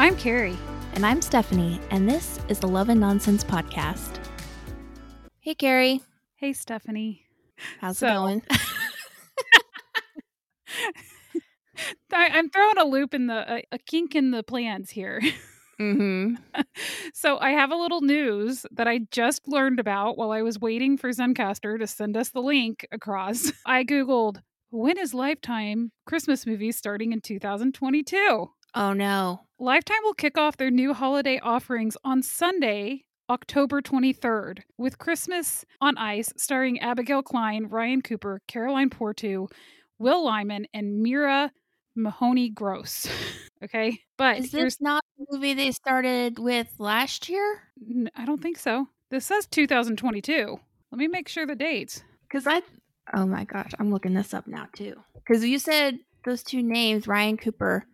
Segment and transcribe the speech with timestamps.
[0.00, 0.56] I'm Carrie.
[0.94, 4.18] And I'm Stephanie, and this is the Love and Nonsense Podcast.
[5.40, 6.00] Hey, Carrie.
[6.36, 7.26] Hey, Stephanie.
[7.82, 8.42] How's So- it going?
[12.14, 15.20] I, I'm throwing a loop in the a, a kink in the plans here.
[15.78, 16.36] mm-hmm.
[17.12, 20.96] so I have a little news that I just learned about while I was waiting
[20.96, 23.52] for Zencastr to send us the link across.
[23.66, 24.40] I googled
[24.70, 28.48] when is Lifetime Christmas movies starting in 2022.
[28.74, 29.40] Oh, no.
[29.58, 35.96] Lifetime will kick off their new holiday offerings on Sunday, October 23rd, with Christmas on
[35.98, 39.50] Ice starring Abigail Klein, Ryan Cooper, Caroline Portu,
[39.98, 41.52] Will Lyman, and Mira
[41.96, 43.08] Mahoney Gross.
[43.64, 44.00] okay?
[44.16, 47.62] But Is this not the movie they started with last year?
[47.88, 48.86] N- I don't think so.
[49.10, 50.58] This says 2022.
[50.92, 52.02] Let me make sure the dates.
[52.22, 52.62] Because I.
[53.12, 54.94] Oh my gosh, I'm looking this up now too.
[55.14, 57.84] Because you said those two names, Ryan Cooper.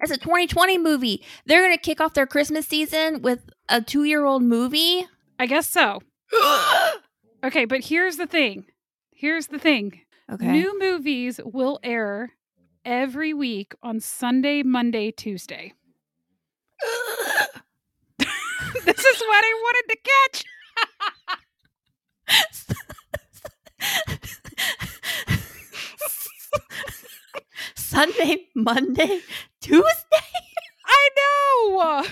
[0.00, 1.22] It's a 2020 movie.
[1.46, 5.06] They're going to kick off their Christmas season with a two year old movie.
[5.38, 6.00] I guess so.
[7.44, 8.66] Okay, but here's the thing.
[9.10, 10.02] Here's the thing.
[10.30, 10.46] okay.
[10.52, 12.34] New movies will air
[12.84, 15.72] every week on Sunday, Monday, Tuesday.
[18.18, 20.44] this is what I wanted to catch.
[27.74, 29.20] Sunday, Monday,
[29.62, 29.84] Tuesday.
[30.86, 32.04] I know.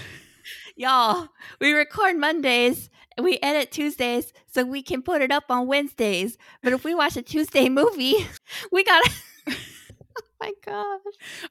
[0.76, 1.28] Y'all,
[1.60, 6.38] we record Mondays and we edit Tuesdays so we can put it up on Wednesdays.
[6.62, 8.14] But if we watch a Tuesday movie,
[8.72, 9.10] we gotta.
[9.50, 9.54] oh
[10.40, 11.00] my gosh.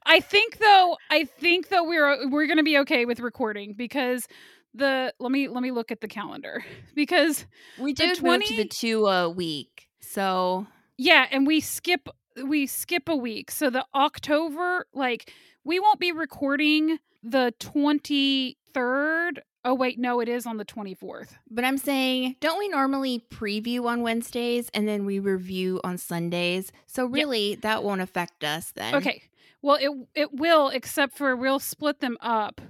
[0.04, 3.74] I think though, I think though we're uh, we're going to be okay with recording
[3.74, 4.26] because
[4.72, 6.64] the let me let me look at the calendar
[6.94, 7.46] because
[7.78, 9.88] We did move to 20 the two a week.
[10.00, 12.08] So Yeah, and we skip
[12.42, 13.50] we skip a week.
[13.50, 15.32] So the October like
[15.64, 19.38] we won't be recording the 23rd.
[19.62, 21.32] Oh wait, no, it is on the 24th.
[21.50, 26.72] But I'm saying, don't we normally preview on Wednesdays and then we review on Sundays?
[26.86, 28.94] So really, that won't affect us then.
[28.94, 29.22] Okay.
[29.62, 32.62] Well, it it will except for we'll split them up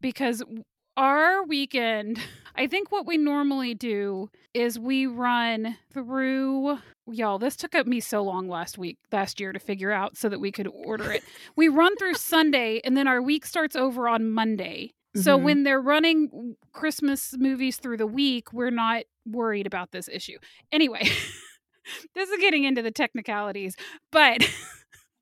[0.00, 0.42] because
[0.96, 2.18] our weekend,
[2.54, 6.78] I think what we normally do is we run through
[7.12, 10.28] y'all this took up me so long last week last year to figure out so
[10.28, 11.22] that we could order it
[11.56, 15.42] we run through sunday and then our week starts over on monday so Mhm.
[15.42, 20.38] when they're running christmas movies through the week we're not worried about this issue
[20.72, 21.02] anyway
[22.14, 23.76] this is getting into the technicalities
[24.10, 24.38] but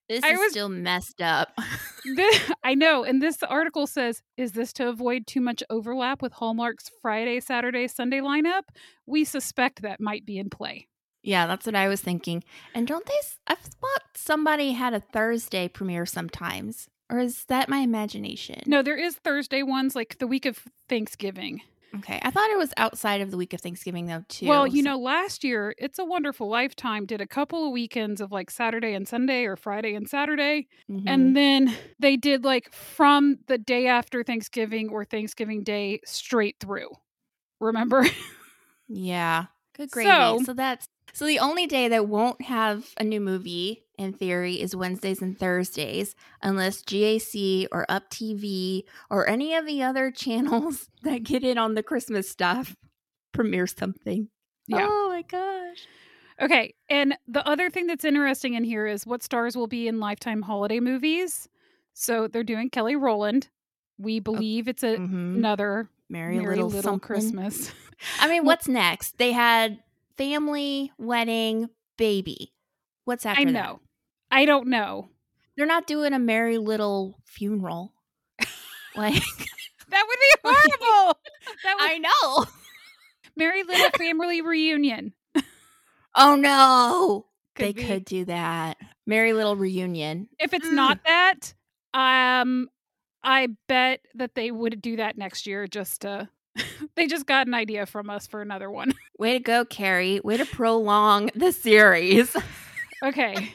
[0.08, 1.56] This I is was- still messed up.
[2.16, 6.32] This, I know, and this article says, "Is this to avoid too much overlap with
[6.32, 8.62] Hallmark's Friday, Saturday, Sunday lineup?"
[9.06, 10.88] We suspect that might be in play.
[11.22, 12.42] Yeah, that's what I was thinking.
[12.75, 13.12] And don't they?
[13.47, 16.88] I thought somebody had a Thursday premiere sometimes.
[17.10, 18.60] Or is that my imagination?
[18.66, 21.60] No, there is Thursday ones like the week of Thanksgiving.
[21.97, 22.20] Okay.
[22.22, 24.47] I thought it was outside of the week of Thanksgiving, though, too.
[24.47, 28.20] well, you so- know, last year It's a Wonderful Lifetime did a couple of weekends
[28.20, 31.02] of like Saturday and Sunday or Friday and Saturday, Mhm.
[31.06, 36.91] and then they did like from the day after Thanksgiving or Thanksgiving Day straight through.
[37.58, 38.04] Remember?
[38.88, 39.47] Yeah.
[39.76, 40.08] Good gravy.
[40.10, 44.60] So- So, that's so the only day that won't have a new movie in theory
[44.60, 50.88] is Wednesdays and Thursdays, unless GAC or Up TV or any of the other channels
[51.03, 52.75] that get in on the Christmas stuff
[53.32, 54.28] premiere something.
[54.66, 54.87] Yeah.
[54.88, 55.78] Oh my gosh.
[56.41, 60.00] Okay, and the other thing that's interesting in here is what stars will be in
[60.00, 61.49] Lifetime holiday movies.
[61.93, 63.49] So they're doing Kelly Rowland.
[63.99, 65.37] We believe it's a, Mhm.
[65.37, 66.99] another Merry, Merry little, Little.
[66.99, 67.70] Christmas.
[68.20, 69.19] I mean, what's next?
[69.19, 69.81] They had
[70.20, 72.53] family, wedding, baby.
[73.06, 73.53] What's after I that?
[73.53, 73.81] know.
[74.31, 75.08] I don't know.
[75.56, 77.94] They're not doing a merry little funeral.
[78.94, 79.14] like
[79.91, 81.19] That would be horrible.
[81.64, 82.44] that would I know.
[83.36, 85.14] Merry Little Family Reunion.
[86.14, 87.26] Oh no.
[87.56, 87.84] Could they be.
[87.84, 88.76] could do that.
[89.06, 90.28] Merry little reunion.
[90.38, 90.75] If it's Mm.
[90.75, 91.54] not that,
[91.94, 92.69] um,
[93.25, 95.67] I bet that they would do that next year.
[95.67, 96.28] Just to,
[96.97, 98.93] they just got an idea from us for another one.
[99.19, 100.20] Way to go, Carrie.
[100.25, 102.35] Way to prolong the series.
[103.02, 103.50] Okay.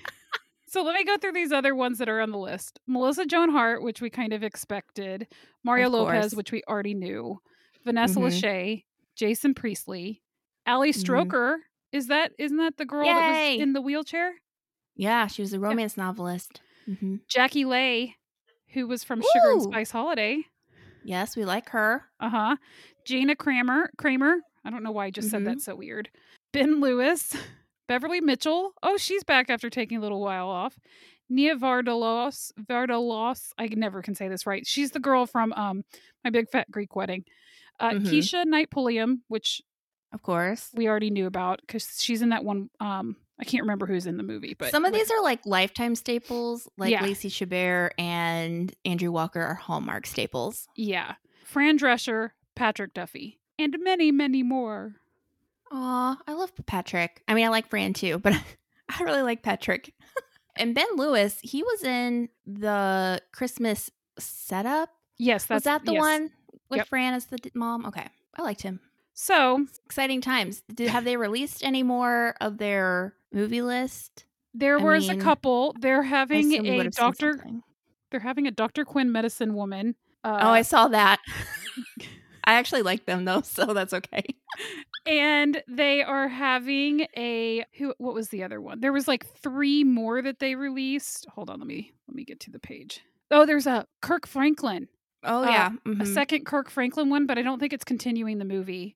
[0.65, 2.79] So let me go through these other ones that are on the list.
[2.87, 5.27] Melissa Joan Hart, which we kind of expected.
[5.63, 6.33] Mario Of Lopez, course.
[6.33, 7.39] which we already knew.
[7.83, 8.23] Vanessa Mhm.
[8.23, 8.83] Lachey,
[9.15, 10.23] Jason Priestley,
[10.65, 11.03] Ali Mhm.
[11.03, 11.57] Stroker.
[11.91, 14.33] Is that isn't that the girl that was in the wheelchair?
[14.95, 16.61] yeah, she was a romance novelist.
[16.85, 18.15] hmm Jacky Lai,
[18.69, 20.43] who was from Sugar and Spice Holiday.
[21.05, 22.03] Yes, we like her.
[22.19, 22.55] Uh huh.
[23.05, 23.91] Gina Kramer.
[23.97, 24.37] Kramer.
[24.65, 25.49] I don't know why I just said Mm-hmm.
[25.55, 26.09] that so weird.
[26.51, 27.35] Ben Lewis.
[27.87, 28.71] Beverly Mitchell.
[28.81, 30.79] Oh, she's back after taking a little while off.
[31.29, 32.51] Nia Vardalos.
[32.59, 33.51] Vardalos.
[33.59, 34.65] I never can say this right.
[34.65, 35.83] She's the girl from um
[36.23, 37.25] My Big Fat Greek Wedding.
[37.79, 38.07] Uh, Mhm.
[38.07, 39.61] Keshia Knight Pulliam, which
[40.11, 40.69] Of course.
[40.73, 42.69] we already knew about because she's in that one.
[42.79, 45.95] Um, I can't remember who's in the movie, but Some of these are like lifetime
[45.95, 47.03] staples, like Yeah.
[47.03, 50.67] Lacey Chabert and Andrew Walker are Hallmark staples.
[50.75, 54.95] yeah, Fran Drescher, Patrick Duffy, and many, many more.
[55.71, 57.21] Aw, I love Patrick.
[57.27, 58.33] I mean, I like Fran too, but
[58.89, 59.93] I really like Patrick.
[60.55, 63.89] and Ben Lewis, he was in the Christmas
[64.19, 64.89] setup.
[65.17, 65.99] Yes, that's was that the yes.
[66.01, 66.31] one
[66.69, 66.87] with Yep.
[66.87, 67.85] Fran as the d- mom?
[67.85, 68.79] Okay, I liked him.
[69.13, 70.61] So Exciting times.
[70.73, 74.25] Did have they released any more of their movie list?
[74.53, 75.75] there I was mean, a couple.
[75.79, 77.45] They're having a would have seen doctor.
[78.11, 78.85] They're having a Dr.
[78.85, 79.95] Quinn medicine woman.
[80.23, 81.19] Uh, oh, I saw that.
[82.45, 84.23] I actually like them though, so that's okay.
[85.05, 89.83] and they are having a who what was the other one there was like three
[89.83, 93.45] more that they released hold on let me let me get to the page oh
[93.45, 94.87] there's a kirk franklin
[95.23, 96.07] Oh Uh, yeah, a mhm.
[96.13, 98.95] second kirk franklin one but i don't think it's continuing the movie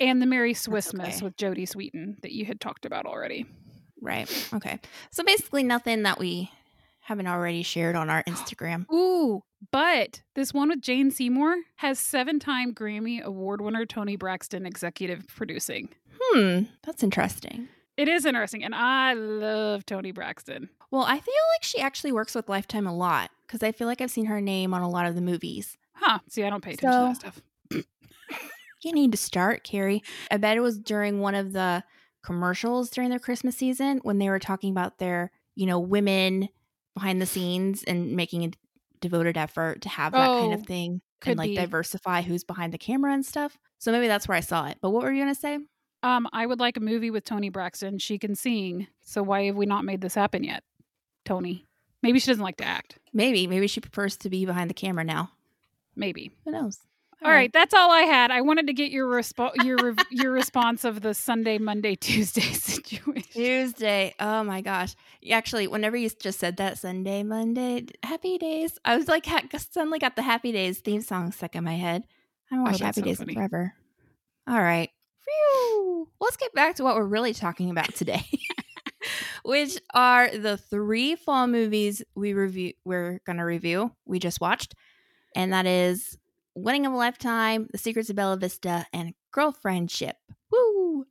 [0.00, 1.24] and the Merry Swissmas okay.
[1.24, 3.46] with jodie sweetin that you had talked about already
[4.00, 4.48] right.
[4.54, 4.78] Okay,
[5.10, 6.50] so basically nothing that we
[7.00, 8.84] haven't already shared on our Instagram.
[8.92, 9.42] ooh
[9.72, 15.88] but this one with jane seymour has seven-time grammy award winner toni braxton executive producing
[16.20, 17.66] Hmm, that's interesting.
[17.96, 22.34] it is interesting and i love toni braxton Well, I feel like she actually works
[22.36, 25.06] with Lifetime a lot because I feel like I've seen her name on a lot
[25.06, 25.76] of the movies.
[25.94, 27.42] huh see i don't pay attention to that stuff
[28.82, 30.04] You need to start, Carrie.
[30.30, 31.82] I bet it was during one of the
[32.28, 36.48] commercials during their Christmas season when they were talking about their, you know, women
[36.94, 38.50] behind the scenes and making a
[39.00, 41.56] devoted effort to have that kind Oh, of thing could and like be.
[41.56, 43.56] diversify who's behind the camera and stuff.
[43.78, 44.76] So maybe that's where I saw it.
[44.82, 45.58] But what were you going to say?
[46.02, 47.98] Um, I would like a movie with Toni Braxton.
[47.98, 48.88] She can sing.
[49.02, 50.62] So why have we not made this happen yet,
[51.24, 51.64] Toni?
[52.02, 52.98] Maybe she doesn't like to act.
[53.12, 53.46] Maybe.
[53.46, 55.30] Maybe she prefers to be behind the camera now.
[55.96, 56.30] Maybe.
[56.44, 56.78] Who knows?
[57.24, 57.58] All right, oh.
[57.58, 58.30] that's all I had.
[58.30, 62.40] I wanted to get your respo- your rev- your response of the Sunday, Monday, Tuesday
[62.52, 63.32] situation.
[63.32, 64.14] Tuesday.
[64.20, 64.94] Oh my gosh.
[65.30, 69.98] Actually, whenever you just said that Sunday, Monday, Happy Days, I was like, ha- suddenly
[69.98, 72.04] got the Happy Days theme song stuck in my head.
[72.52, 73.34] I haven't Oh, Happy so Days funny.
[73.34, 73.74] forever.
[74.46, 74.90] All right.
[75.24, 76.08] Phew.
[76.20, 78.24] Let's get back to what we're really talking about today,
[79.42, 82.72] which are the three fall movies we review.
[82.84, 83.92] We're gonna review.
[84.06, 84.74] We just watched,
[85.34, 86.16] and that is
[86.58, 90.14] Wedding of a Lifetime, The Secrets of Bella Vista, and Girlfriendship.
[90.50, 91.06] Woo!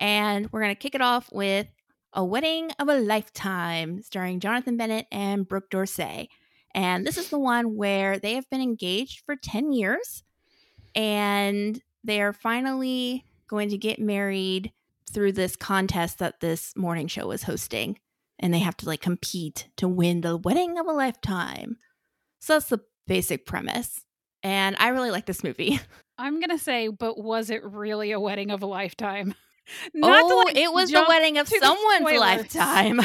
[0.00, 1.66] And we're gonna kick it off with
[2.12, 6.28] A Wedding of a Lifetime, starring Jonathan Bennett and Brooke D'Orsay.
[6.74, 10.22] And this is the one where they have been engaged for 10 years
[10.94, 14.72] and they are finally going to get married
[15.10, 17.98] through this contest that this morning show is hosting.
[18.38, 21.76] And they have to like compete to win the wedding of a lifetime.
[22.38, 24.05] So that's the basic premise.
[24.46, 25.80] And I really like this movie.
[26.18, 29.34] I'm gonna say, but was it really a wedding of a lifetime?
[30.02, 33.00] oh, like, it was the wedding of someone's lifetime.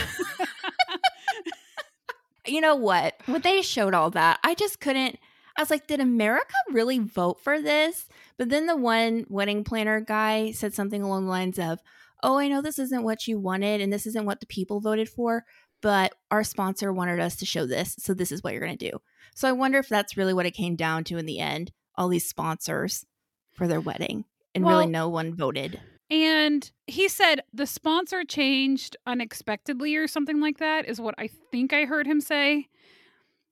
[2.47, 3.15] you know what?
[3.25, 5.17] When they showed all that, I just couldn't.
[5.57, 8.07] I was like, did America really vote for this?
[8.37, 11.79] But then the one wedding planner guy said something along the lines of,
[12.21, 15.09] Oh, I know this isn't what you wanted and this isn't what the people voted
[15.09, 15.43] for,
[15.81, 17.95] but our sponsor wanted us to show this.
[17.99, 18.99] So this is what you're going to do.
[19.35, 22.07] So I wonder if that's really what it came down to in the end all
[22.07, 23.05] these sponsors
[23.53, 24.25] for their wedding.
[24.53, 25.79] And really, no one voted.
[26.09, 31.71] And he said the sponsor changed unexpectedly or something like that, is what I think
[31.71, 32.67] I heard him say.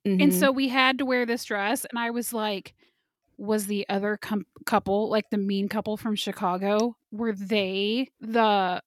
[0.04, 0.32] And Mhm.
[0.32, 1.84] so we had to wear this dress.
[1.86, 2.74] And I was like,
[3.38, 8.82] was the other com- couple, like the mean couple from Chicago, were they the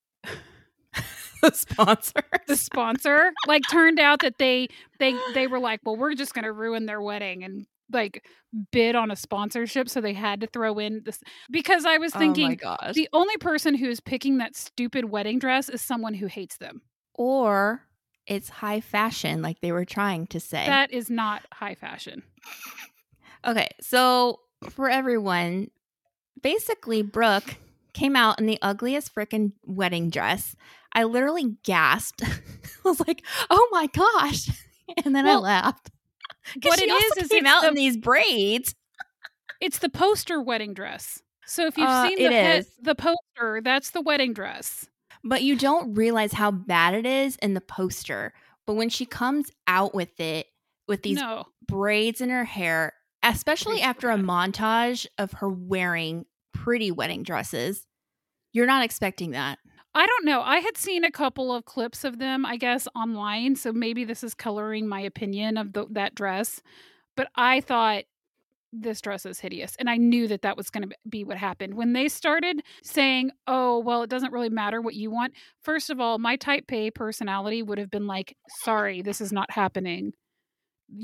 [1.43, 2.23] the sponsor.
[2.47, 3.31] the sponsor?
[3.47, 4.67] like turned out that they
[4.99, 8.23] they they were like, well, we're just gonna ruin their wedding and like
[8.71, 11.19] bid on a sponsorship, so they had to throw in this
[11.51, 12.93] because I was oh thinking gosh.
[12.95, 16.81] the only person who's picking that stupid wedding dress is someone who hates them.
[17.13, 17.83] or
[18.25, 20.65] it's high fashion, like they were trying to say.
[20.65, 22.23] That is not high fashion.
[23.45, 25.69] okay, so for everyone,
[26.41, 27.55] basically, Brooke
[27.93, 30.55] came out in the ugliest freaking wedding dress.
[30.93, 32.23] I literally gasped.
[32.25, 32.29] I
[32.83, 34.49] was like, "Oh my gosh!"
[35.05, 35.89] And then Well, I laughed.
[36.63, 38.75] What it is is came out the- in these braids.
[39.61, 41.21] It's the poster wedding dress.
[41.45, 44.85] So if you've Uh, seen the the poster, that's the wedding dress.
[45.23, 48.33] But you don't realize how bad it is in the poster.
[48.67, 50.47] But when she comes out with it,
[50.87, 56.91] with these no, braids in her hair, especially after a montage of her wearing pretty
[56.91, 57.87] wedding dresses,
[58.51, 59.59] you're not expecting that.
[59.95, 60.41] I don't know.
[60.41, 63.55] I had seen a couple of clips of them, I guess, online.
[63.55, 66.61] So maybe this is coloring my opinion of the, that dress.
[67.15, 68.05] But I thought
[68.71, 69.75] this dress is hideous.
[69.77, 71.75] And I knew that that was going to be what happened.
[71.75, 75.33] When they started saying, oh, well, it doesn't really matter what you want.
[75.61, 79.51] First of all, my type A personality would have been like, sorry, this is not
[79.51, 80.13] happening.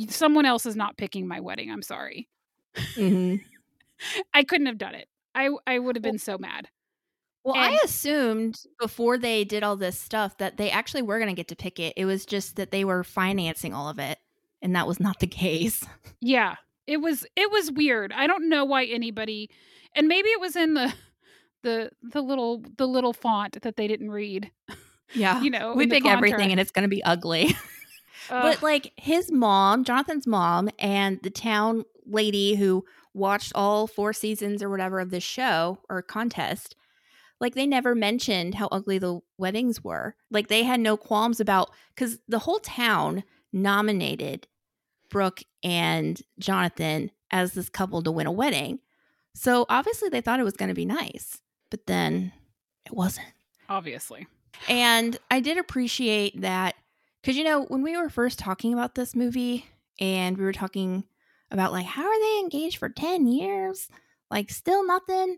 [0.08, 1.72] Someone else is not picking my wedding.
[1.72, 2.28] I'm sorry.
[2.76, 3.36] Mm-hmm.
[4.34, 5.08] I couldn't have done it.
[5.36, 6.70] I, I would have been so mad.
[7.50, 11.30] Well, And- I assumed before they did all this stuff that they actually were going
[11.30, 11.94] to get to pick it.
[11.98, 14.20] It was just that they were financing all of it,
[14.62, 15.84] and that was not the case.
[16.22, 16.56] Yeah.
[16.86, 18.12] It was it was weird.
[18.12, 19.50] I don't know why anybody
[19.96, 20.94] and maybe it was in the
[21.64, 24.52] the the little the little font that they didn't read.
[25.16, 27.56] Yeah, You know, we pick everything, and it's going to be ugly.
[28.30, 34.62] but like his mom, Jonathan's mom, and the town lady who watched all four seasons
[34.62, 36.76] or whatever of this show or contest,
[37.40, 40.16] like they never mentioned how ugly the weddings were.
[40.30, 44.48] Like they had no qualms about because the whole town nominated
[45.10, 48.80] Brooke and Jonathan as this couple to win a wedding.
[49.36, 52.32] So obviously they thought it was going to be nice, but then
[52.86, 53.28] it wasn't.
[53.70, 54.28] obviously.
[54.68, 56.76] And I did appreciate that
[57.22, 59.66] because, you know, when we were first talking about this movie
[60.00, 61.06] and we were talking
[61.52, 63.88] about, like, how are they engaged for 10 years?
[64.30, 65.38] Like, still nothing.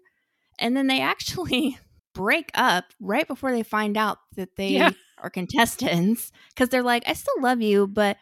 [0.60, 1.78] And then they actually
[2.14, 4.92] break up right before they find out that they Yeah.
[5.18, 8.18] are contestants because they're like, I still love you, but,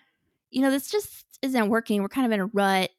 [0.51, 2.01] you know, this just isn't working.
[2.01, 2.89] We're kind of in a rut,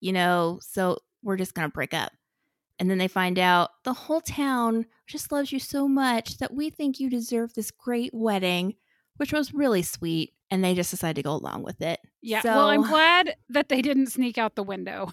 [0.00, 2.12] you know, so we're just going to break up.
[2.78, 6.68] And then they find out the whole town just loves you so much that we
[6.68, 8.74] think you deserve this great wedding,
[9.16, 10.34] which was really sweet.
[10.50, 11.98] And they just decided to go along with it.
[12.20, 12.42] Yeah.
[12.44, 15.12] well, I'm glad that they didn't sneak out the window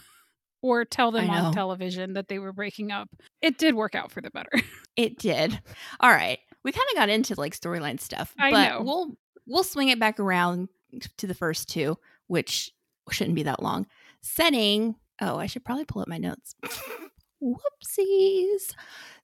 [0.64, 3.10] or tell them on television that they were breaking up.
[3.42, 4.50] It did work out for the better.
[4.96, 5.60] It did.
[6.02, 6.38] All right.
[6.64, 8.82] We kind of got into like storyline stuff, I but know.
[8.84, 9.18] we'll
[9.48, 10.70] we'll swing it back around
[11.18, 12.72] to the first two, which
[13.10, 13.88] shouldn't be that long.
[14.22, 14.94] Setting.
[15.20, 16.54] Oh, I should probably pull up my notes.
[17.44, 18.76] Whoopsies.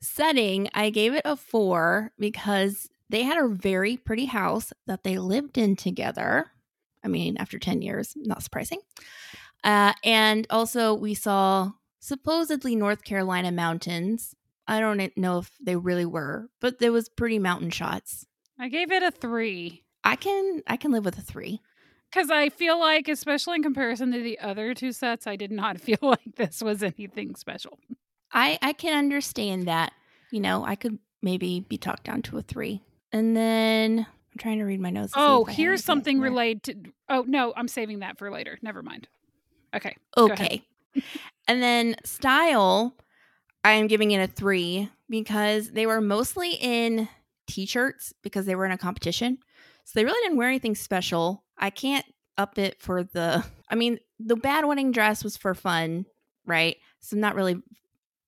[0.01, 0.69] Setting.
[0.73, 5.57] I gave it a four because they had a very pretty house that they lived
[5.57, 6.47] in together.
[7.03, 8.79] I mean, after 10 years, not surprising.
[9.63, 14.35] Uh, and also, we saw supposedly North Carolina mountains.
[14.67, 18.25] I don't know if they really were, but there was pretty mountain shots.
[18.59, 21.61] I gave it a three I can I can live with a three.
[22.11, 25.79] because I feel like, especially in comparison to the other two sets, I did not
[25.81, 27.79] feel like this was anything special.
[28.31, 29.93] I I can understand that.
[30.31, 32.81] You know, I could maybe be talked down to a three.
[33.11, 35.13] And then I'm trying to read my notes.
[35.15, 36.29] Oh, if I had here's something else in there.
[36.31, 36.91] related to.
[37.09, 38.59] Oh, no, I'm saving that for later.
[38.61, 39.07] Never mind.
[39.75, 39.95] Okay.
[40.17, 40.63] Okay.
[41.47, 42.95] and then style,
[43.63, 47.07] I am giving it a three because they were mostly in
[47.47, 49.37] t-shirts because they were in a competition.
[49.85, 51.43] So they really didn't wear anything special.
[51.57, 52.05] I can't
[52.37, 56.05] up it for the I mean, the bad wedding dress was for fun,
[56.45, 56.77] right?
[56.99, 57.61] So I'm not really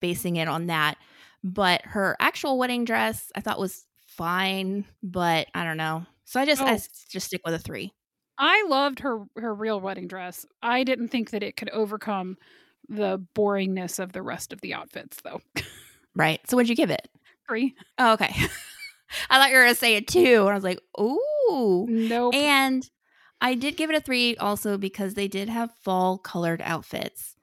[0.01, 0.98] basing it on that.
[1.43, 6.05] But her actual wedding dress I thought was fine, but I don't know.
[6.25, 6.74] So I just I Oh.
[6.75, 7.93] s- just stick with a three.
[8.41, 10.45] I loved her her real wedding dress.
[10.63, 12.38] I didn't think that it could overcome
[12.89, 15.41] the boringness of the rest of the outfits, though.
[16.15, 16.41] Right.
[16.50, 17.07] So what'd you give it?
[17.48, 17.75] Three.
[18.00, 18.33] Oh, okay.
[19.29, 22.33] I thought you were gonna say a two, and I was like, "Ooh!" Nope.
[22.33, 22.89] And
[23.39, 27.36] I did give it a three also because they did have fall colored outfits.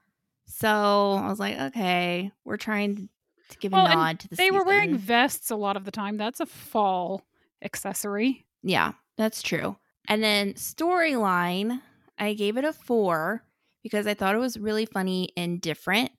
[0.46, 0.68] So
[1.12, 3.08] I was like, "Okay, we're trying
[3.50, 4.52] to give a Well, and nod to the." Season.
[4.52, 6.16] They were wearing vests a lot of the time.
[6.16, 7.26] That's a fall
[7.62, 8.46] accessory.
[8.62, 9.76] Yeah, that's true.
[10.08, 11.82] And then storyline,
[12.18, 13.44] I gave it a four
[13.82, 16.10] because I thought it was really funny and different.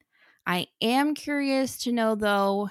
[0.46, 2.70] I am curious to know though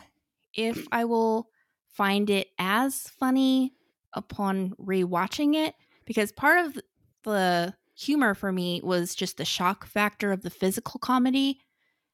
[0.55, 1.51] if I will
[1.89, 3.75] find it as funny
[4.15, 5.75] upon rewatching it
[6.07, 6.79] because part of
[7.25, 11.61] the humor for me was just the shock factor of the physical comedy.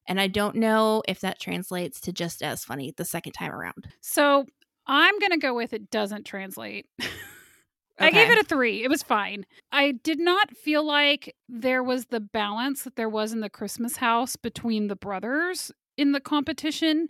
[0.07, 3.87] And I don't know if that translates to just as funny the second time around.
[4.01, 4.45] So
[4.87, 6.87] I'm gonna go with it doesn't translate.
[7.99, 8.83] I gave it a three.
[8.83, 9.45] It was fine.
[9.71, 13.97] I did not feel like there was the balance that there was in the Christmas
[13.97, 17.07] house between the brothers in the competition.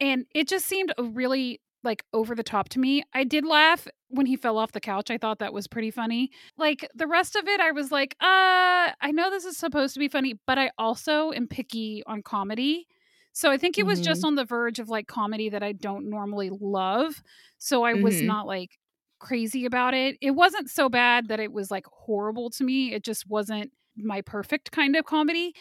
[0.00, 3.04] And it just seemed really like over the top to me.
[3.14, 5.10] I did laugh when he fell off the couch.
[5.10, 6.30] I thought that was pretty funny.
[6.58, 10.00] Like the rest of it, I was like, uh, I know this is supposed to
[10.00, 12.86] be funny, but I also am picky on comedy.
[13.32, 16.08] So I think it was just on the verge of like comedy that I don't
[16.10, 17.22] normally love.
[17.58, 18.26] So I was Mhm.
[18.26, 18.78] not like
[19.18, 20.16] crazy about it.
[20.20, 22.92] It wasn't so bad that it was like horrible to me.
[22.92, 25.54] It just wasn't my perfect kind of comedy.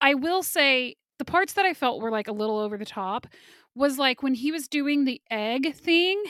[0.00, 3.26] I will say the parts that I felt were like a little over the top
[3.74, 6.22] was like when he was doing the egg thing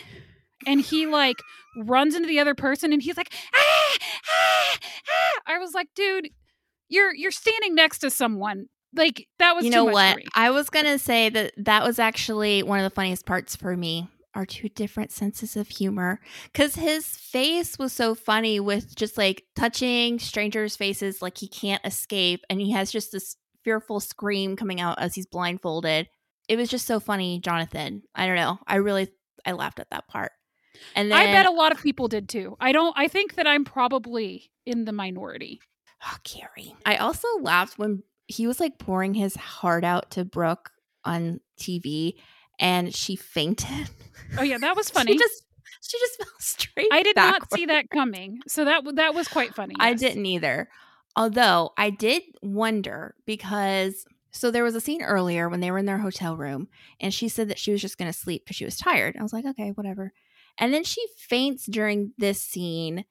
[0.66, 1.38] and he like
[1.76, 3.96] runs into the other person and he's like ah,
[4.28, 5.40] ah, ah.
[5.46, 6.30] I was like, dude,
[6.88, 8.66] you're you're standing next to someone.
[8.94, 10.18] Like that was you too know much what?
[10.34, 14.08] I was gonna say that that was actually one of the funniest parts for me.
[14.34, 16.20] Our two different senses of humor,
[16.52, 21.84] because his face was so funny with just like touching strangers' faces, like he can't
[21.84, 26.08] escape, and he has just this fearful scream coming out as he's blindfolded.
[26.48, 28.02] It was just so funny, Jonathan.
[28.14, 28.58] I don't know.
[28.66, 29.08] I really
[29.44, 30.32] I laughed at that part.
[30.94, 32.56] And then I bet a lot of people did too.
[32.60, 35.60] I don't I think that I'm probably in the minority.
[36.04, 36.74] Oh, Carrie.
[36.86, 40.70] I also laughed when he was like pouring his heart out to Brooke
[41.04, 42.14] on TV
[42.60, 43.90] and she fainted.
[44.38, 45.12] Oh yeah, that was funny.
[45.12, 45.42] she just
[45.82, 46.88] she just fell straight.
[46.92, 48.40] I did not see that coming.
[48.46, 49.74] So that that was quite funny.
[49.80, 50.68] I didn't either.
[51.16, 55.86] Although I did wonder because so there was a scene earlier when they were in
[55.86, 56.68] their hotel room
[57.00, 59.16] and she said that she was just going to sleep because she was tired.
[59.18, 60.12] I was like, okay, whatever.
[60.56, 63.04] And then she faints during this scene.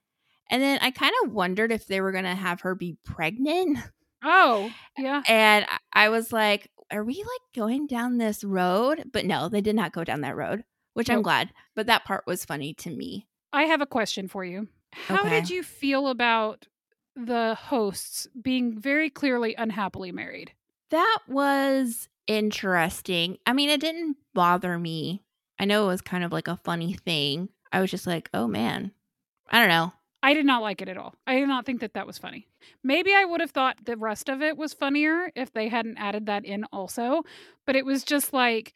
[0.49, 3.79] And then I kind of wondered if they were going to have her be pregnant.
[4.23, 5.21] Oh, yeah.
[5.27, 9.03] And I was like, are we like going down this road?
[9.11, 11.51] But no, they did not go down that road, which I'm glad.
[11.75, 13.27] But that part was funny to me.
[13.53, 14.67] I have a question for you.
[14.93, 15.29] How Okay.
[15.29, 16.67] did you feel about
[17.15, 20.53] the hosts being very clearly unhappily married?
[20.89, 23.37] That was interesting.
[23.45, 25.23] I mean, it didn't bother me.
[25.59, 27.49] I know it was kind of like a funny thing.
[27.71, 28.91] I was just like, oh man,
[29.49, 29.93] I don't know.
[30.21, 31.15] I did not like it at all.
[31.25, 32.47] I did not think that that was funny.
[32.83, 36.25] Maybe I would have thought the rest of it was funnier if they hadn't added
[36.25, 37.23] that in also,
[37.65, 38.73] but it was just like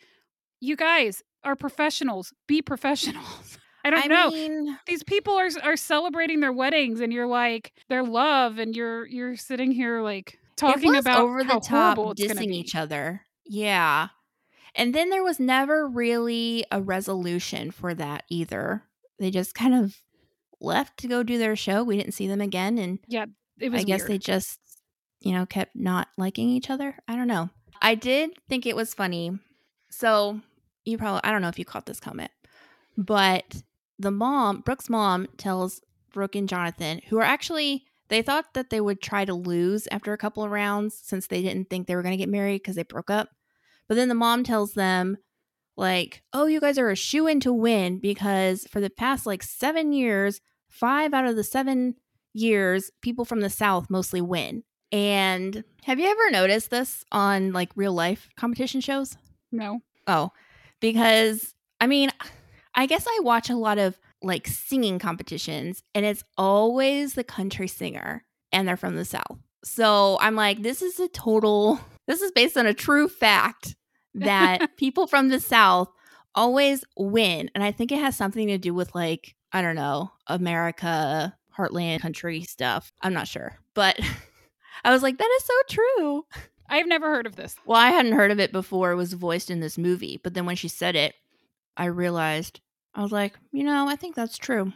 [0.61, 2.33] you guys are professionals.
[2.47, 3.57] Be professionals.
[3.85, 4.29] I don't I know.
[4.29, 9.05] mean, These people are are celebrating their weddings and you're like their love and you're
[9.05, 13.21] you're sitting here like talking about over the top horrible it's gonna dissing each other.
[13.45, 14.07] Yeah.
[14.75, 18.83] And then there was never really a resolution for that either.
[19.19, 20.01] They just kind of
[20.63, 21.83] left to go do their show.
[21.83, 23.25] We didn't see them again and yeah,
[23.59, 24.11] It was I guess weird.
[24.11, 24.59] they just,
[25.21, 26.95] you know, kept not liking each other.
[27.07, 27.49] I don't know.
[27.81, 29.37] I did think it was funny.
[29.89, 30.39] So
[30.85, 32.31] you probably, I don't know if you caught this comment,
[32.97, 33.61] but
[33.99, 35.81] the mom, Brooke's mom, tells
[36.13, 40.13] Brooke and Jonathan, who are actually, they thought that they would try to lose after
[40.13, 42.75] a couple of rounds since they didn't think they were going to get married because
[42.75, 43.29] they broke up.
[43.87, 45.17] But then the mom tells them,
[45.75, 49.41] like, oh, you guys are a shoe in to win because for the past like
[49.41, 50.39] seven years,
[50.73, 51.95] five out of the seven
[52.33, 54.63] years, people from the South mostly win.
[54.91, 59.15] And have you ever noticed this on like real life competition shows?
[59.51, 59.81] no.
[60.05, 60.31] Oh,
[60.81, 62.09] because I mean,
[62.75, 67.67] I guess I watch a lot of like singing competitions and it's always the country
[67.67, 69.39] singer and they're from the South.
[69.63, 73.75] So I'm like, this is a total, this is based on a true fact
[74.15, 75.89] that people from the South
[76.35, 77.49] always win.
[77.55, 82.01] And I think it has something to do with like, I don't know, America, heartland
[82.01, 82.91] country stuff.
[83.01, 83.57] I'm not sure.
[83.73, 83.99] But
[84.83, 86.25] I was like, that is so true.
[86.67, 87.55] I've never heard of this.
[87.65, 90.45] Well, I hadn't heard of it before it was voiced in this movie, but then
[90.45, 91.13] when she said it,
[91.77, 92.59] I realized
[92.95, 94.73] I was like, you know, I think that's true.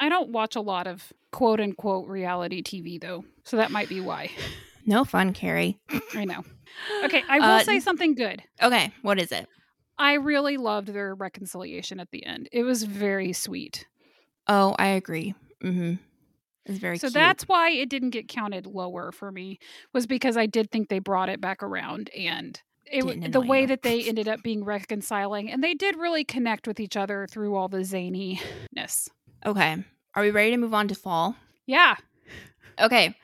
[0.00, 4.00] I don't watch a lot of quote unquote reality TV though, so that might be
[4.00, 4.30] why.
[4.88, 5.80] No fun, Carrie.
[6.14, 6.44] I know.
[7.02, 8.44] Okay, I will Uh, say something good.
[8.62, 9.48] Okay, what is it?
[9.98, 12.48] I really loved their reconciliation at the end.
[12.52, 13.84] It was very sweet.
[14.48, 15.34] Oh, I agree.
[15.62, 15.94] Mm-hmm.
[16.66, 17.14] It's very so cute.
[17.14, 19.58] that's why it didn't get counted lower for me
[19.92, 23.66] was because I did think they brought it back around and it the way you.
[23.68, 27.54] that they ended up being reconciling and they did really connect with each other through
[27.54, 29.08] all the zaniness.
[29.44, 29.76] okay.
[30.14, 31.36] Are we ready to move on to fall?
[31.66, 31.96] Yeah.
[32.80, 33.16] Okay.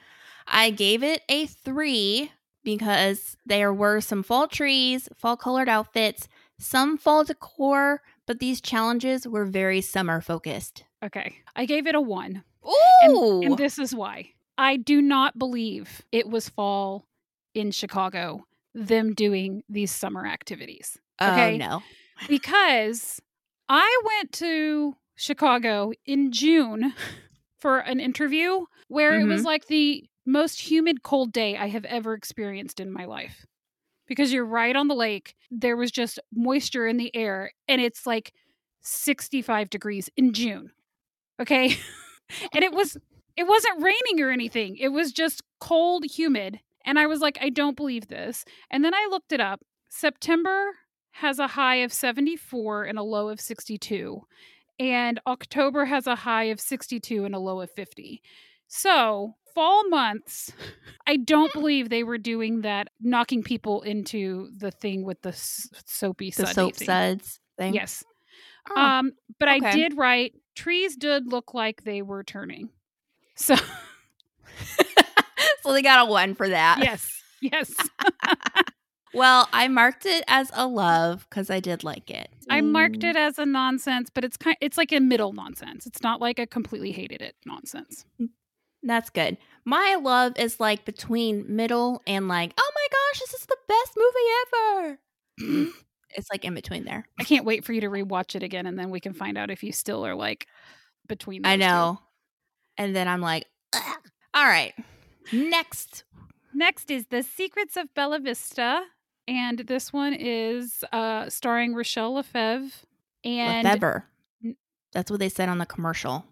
[0.46, 2.30] I gave it a three
[2.64, 9.28] because there were some fall trees, fall colored outfits, some fall decor, but these challenges
[9.28, 10.84] were very summer focused.
[11.04, 11.36] Okay.
[11.54, 12.42] I gave it a 1.
[13.10, 13.42] Ooh.
[13.42, 14.30] And this is why.
[14.56, 17.04] I do not believe it was fall
[17.52, 20.96] in Chicago, them doing these summer activities.
[21.20, 21.52] Oh, okay.
[21.52, 21.82] Oh no.
[22.26, 23.20] Because
[23.68, 26.94] I went to Chicago in June
[27.60, 29.46] for an interview where it was mm-hmm.
[29.46, 33.44] like the most humid cold day I have ever experienced in my life.
[34.06, 38.06] Because you're right on the lake, there was just moisture in the air, and it's
[38.06, 38.32] like
[38.82, 40.70] 65 degrees in June.
[41.40, 41.76] Okay.
[42.54, 42.96] and it was
[43.36, 44.76] it wasn't raining or anything.
[44.76, 46.60] It was just cold, humid.
[46.84, 48.44] And I was like, I don't believe this.
[48.70, 49.60] And then I looked it up.
[49.88, 50.72] September
[51.12, 54.22] has a high of 74 and a low of 62.
[54.78, 58.22] And October has a high of 62 and a low of 50.
[58.68, 60.52] So, fall months,
[61.06, 65.68] I don't believe they were doing that, knocking people into the thing with the s-
[65.86, 66.86] soapy The soap thing.
[66.86, 67.74] suds thing.
[67.74, 68.04] Yes.
[68.70, 72.68] Oh, Um, but I did write trees did look like they were turning.
[73.34, 73.56] So
[75.62, 76.78] so they got a one for that.
[76.80, 77.88] yes, yes.
[79.14, 82.30] Well, I marked it as a love because I did like it.
[82.48, 85.86] I marked Mm, it as a nonsense, but it's kind it's like a middle nonsense.
[85.86, 88.06] It's not like I completely hated it nonsense.
[88.82, 89.36] That's good.
[89.64, 93.96] My love is like between middle and like, oh my gosh, this is the best
[93.96, 94.98] movie
[95.46, 95.72] ever.
[96.10, 97.06] it's like in between there.
[97.18, 99.50] I can't wait for you to rewatch it again and then we can find out
[99.50, 100.46] if you still are like
[101.06, 101.70] between I those two.
[101.70, 102.00] know.
[102.76, 103.98] And then I'm like, Ugh.
[104.34, 104.74] all right.
[105.32, 106.04] Next.
[106.54, 108.82] Next is The Secrets of Bella Vista.
[109.28, 112.68] And this one is uh, starring Rachelle Lefevre.
[113.24, 113.64] And.
[114.92, 116.24] That's what they said on the commercial.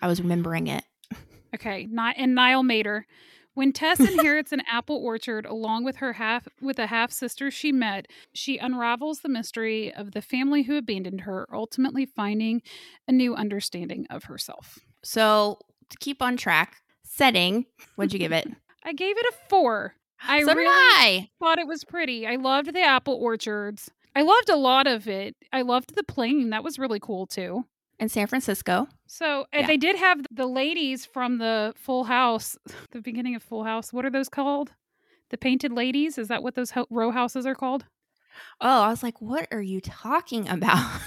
[0.00, 0.82] I was remembering it.
[1.54, 3.06] Okay, Ni- and Niall Matter.
[3.54, 7.72] When Tess inherits an apple orchard along with her half with a half sister she
[7.72, 12.62] met, she unravels the mystery of the family who abandoned her, ultimately finding
[13.08, 14.78] a new understanding of herself.
[15.02, 15.58] So
[15.90, 18.46] to keep on track, setting, what'd you give it?
[18.84, 19.94] I gave it a four.
[20.26, 21.28] I so really I.
[21.40, 22.26] thought it was pretty.
[22.28, 23.90] I loved the apple orchards.
[24.14, 25.34] I loved a lot of it.
[25.52, 26.50] I loved the plane.
[26.50, 27.64] That was really cool too.
[28.00, 28.86] In San Francisco.
[29.06, 29.66] So Yeah.
[29.66, 32.56] they did have the ladies from the Full House,
[32.92, 33.92] the beginning of Full House.
[33.92, 34.72] What are those called?
[35.30, 36.16] The painted ladies?
[36.16, 37.84] Is that what those ho- row houses are called?
[38.60, 41.00] Oh, I was like, what are you talking about?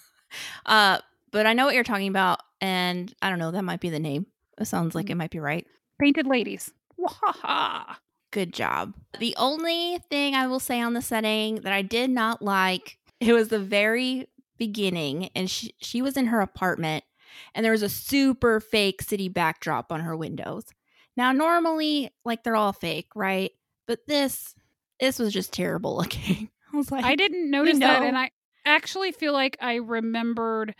[0.66, 0.98] uh,
[1.30, 4.00] but I know what you're talking about, and I don't know, that might be the
[4.00, 4.26] name.
[4.58, 5.66] It sounds like it might be right.
[6.00, 6.72] Painted ladies.
[6.98, 7.96] Wahaha.
[8.30, 8.94] Good job.
[9.18, 13.32] The only thing I will say on the setting that I did not like, it
[13.32, 14.28] was the very
[14.60, 17.02] beginning, and she, she was in her apartment,
[17.54, 20.66] and there was a super fake city backdrop on her windows.
[21.16, 23.50] Now, normally, like they're all fake, right?
[23.88, 24.54] But this,
[25.00, 26.50] this was just terrible looking.
[26.72, 28.06] I was like, I didn't notice that, know.
[28.06, 28.30] and I
[28.64, 30.76] actually feel like I remembered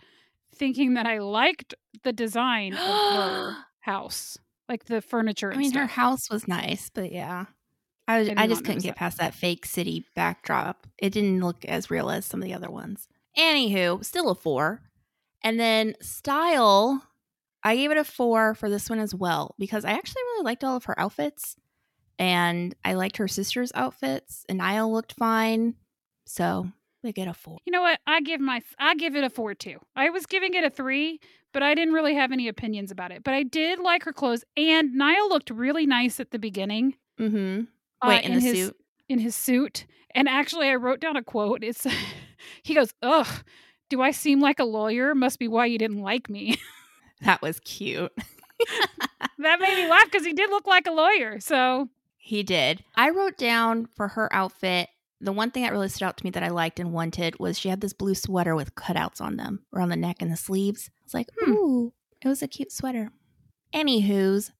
[0.55, 4.37] thinking that I liked the design of her house,
[4.69, 5.51] like the furniture.
[5.51, 7.45] I mean, her house was nice, but yeah,
[8.07, 8.97] I was, I I just couldn't get that.
[8.97, 10.85] past that fake city backdrop.
[10.99, 13.07] It didn't look as real as some of the other ones.
[13.37, 14.81] Anywho, still a four.
[15.43, 17.03] And then style,
[17.63, 20.63] I gave it a four for this one as well because I actually really liked
[20.63, 21.55] all of her outfits,
[22.19, 25.75] and I liked her sister's outfits, and Niall looked fine,
[26.25, 26.67] so
[27.03, 27.57] they get a four.
[27.65, 27.99] You know what?
[28.05, 29.79] I give my I give it a four too.
[29.95, 31.19] I was giving it a three,
[31.53, 33.23] but I didn't really have any opinions about it.
[33.23, 36.95] But I did like her clothes, and Niall looked really nice at the beginning.
[37.19, 37.63] Mm-hmm.
[38.01, 38.77] uh, Wait, in, the his, suit.
[39.11, 39.85] In his suit.
[40.15, 41.63] And actually, I wrote down a quote.
[41.63, 41.85] It's
[42.63, 43.27] he goes, "Ugh,
[43.89, 45.13] do I seem like a lawyer?
[45.15, 46.57] Must be why you didn't like me."
[47.23, 48.11] That was cute.
[49.37, 51.39] that made me laugh because he did look like a lawyer.
[51.39, 52.83] So He did.
[52.95, 54.89] I wrote down for her outfit.
[55.19, 57.59] The one thing that really stood out to me that I liked and wanted was
[57.59, 60.89] she had this blue sweater with cutouts on them around the neck and the sleeves.
[60.91, 61.51] I was like, Hmm.
[61.51, 61.93] ooh,
[62.23, 63.11] it was a cute sweater.
[63.71, 64.51] Anywho's,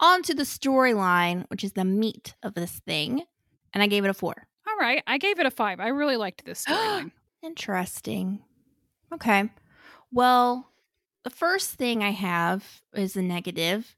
[0.00, 3.22] on to the storyline, which is the meat of this thing.
[3.72, 4.46] And I gave it a four.
[4.68, 5.80] all right, I gave it a five.
[5.80, 7.12] I really liked this storyline.
[7.42, 8.40] Interesting.
[9.12, 9.50] Okay.
[10.10, 10.68] Well,
[11.24, 13.96] the first thing I have is the negative,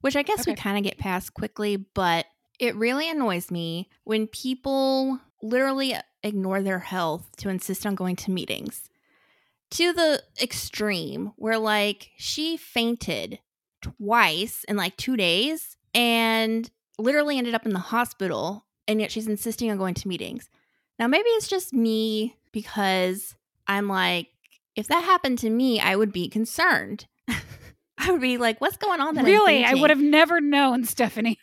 [0.00, 2.26] which I guess we kind of get past quickly, but
[2.58, 8.30] it really annoys me when people literally ignore their health to insist on going to
[8.30, 8.88] meetings
[9.70, 13.38] to the extreme where, like, she fainted
[13.80, 19.28] twice in like two days and literally ended up in the hospital, and yet she's
[19.28, 20.50] insisting on going to meetings.
[20.98, 23.36] Now, maybe it's just me because
[23.68, 24.28] I'm like,
[24.74, 27.06] if that happened to me, I would be concerned.
[27.98, 29.14] I would be like, what's going on?
[29.14, 31.38] That really, I would have never known, Stephanie.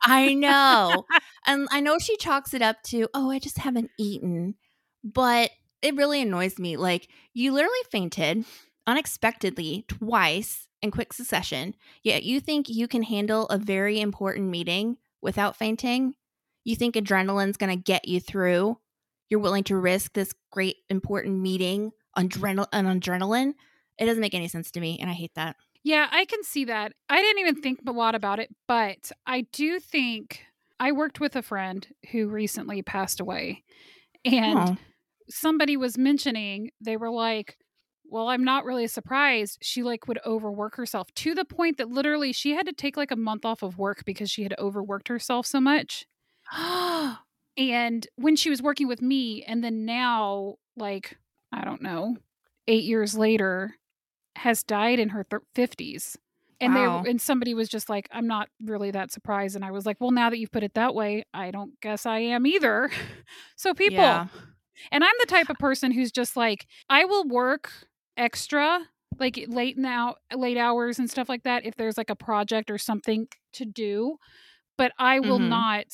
[0.00, 1.06] I know.
[1.46, 4.54] and I know she chalks it up to, oh, I just haven't eaten.
[5.02, 5.50] But
[5.82, 6.76] it really annoys me.
[6.76, 8.44] Like, you literally fainted
[8.86, 14.98] unexpectedly twice in quick succession, yet you think you can handle a very important meeting
[15.20, 16.14] without fainting?
[16.64, 18.78] You think adrenaline's going to get you through?
[19.28, 23.54] You're willing to risk this great important meeting on, adrenal- on adrenaline?
[23.98, 25.56] It doesn't make any sense to me, and I hate that.
[25.84, 26.92] Yeah, I can see that.
[27.08, 30.44] I didn't even think a lot about it, but I do think
[30.78, 33.64] I worked with a friend who recently passed away.
[34.24, 34.76] And Oh.
[35.30, 37.58] somebody was mentioning they were like,
[38.04, 39.58] "Well, I'm not really surprised.
[39.62, 43.10] She like would overwork herself to the point that literally she had to take like
[43.12, 46.06] a month off of work because she had overworked herself so much."
[47.58, 51.18] And when she was working with me and then now like,
[51.52, 52.16] I don't know,
[52.66, 53.76] 8 years later
[54.36, 56.16] has died in her thir- 50s.
[56.60, 56.76] And Wow.
[56.76, 59.56] they and somebody was just like, I'm not really that surprised.
[59.56, 62.06] And I was like, well, now that you've put it that way, I don't guess
[62.06, 62.90] I am either.
[63.56, 64.28] so people, Yeah.
[64.92, 67.72] And I'm the type of person who's just like, I will work
[68.16, 68.88] extra,
[69.18, 72.78] like late now, late hours and stuff like that, if there's like a project or
[72.78, 74.18] something to do.
[74.78, 75.40] But I will Mhm.
[75.40, 75.86] not.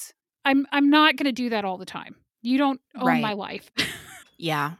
[0.48, 2.16] I'm I'm not going to do that all the time.
[2.42, 3.22] You don't own Right.
[3.22, 3.70] my life.
[4.40, 4.74] Yeah.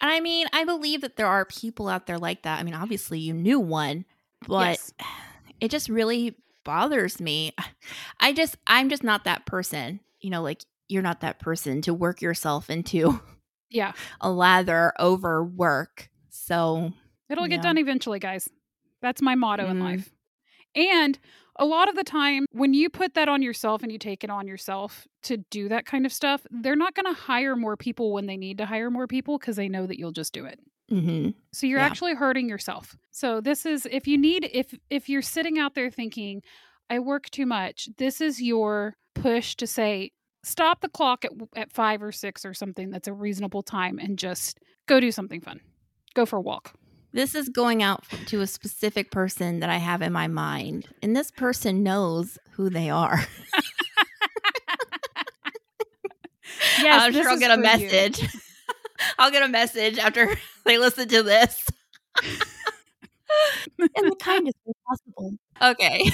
[0.00, 2.60] And I mean, I believe that there are people out there like that.
[2.60, 4.04] I mean, obviously you knew one,
[4.46, 4.92] but Yes.
[5.60, 7.52] it just really bothers me.
[8.20, 9.98] I just I'm just not that person.
[10.20, 13.20] You know, like you're not that person to work yourself into
[13.70, 16.08] yeah, a lather over work.
[16.30, 16.92] So,
[17.28, 17.62] it'll get Yeah.
[17.62, 18.48] done eventually, guys.
[19.00, 19.80] That's my motto in Mhm.
[19.82, 20.14] life.
[20.76, 21.18] And
[21.56, 24.30] a lot of the time, when you put that on yourself and you take it
[24.30, 28.12] on yourself to do that kind of stuff, they're not going to hire more people
[28.12, 30.58] when they need to hire more people because they know that you'll just do it.
[30.90, 31.34] mhm.
[31.52, 31.86] So you're Yeah.
[31.86, 32.96] actually hurting yourself.
[33.10, 36.42] So this is if you need if if you're sitting out there thinking
[36.90, 40.10] I work too much, this is your push to say
[40.44, 44.18] stop the clock at at 5 or 6 or something that's a reasonable time and
[44.18, 45.60] just go do something fun.
[46.14, 46.74] Go for a walk.
[47.12, 51.14] This is going out to a specific person that I have in my mind, and
[51.14, 53.26] this person knows who they are.
[56.82, 58.20] Yes, I'm sure I'll get a message.
[59.18, 61.68] I'll get a message after they listen to this.
[63.78, 65.32] in the kindest way possible.
[65.60, 66.10] Okay.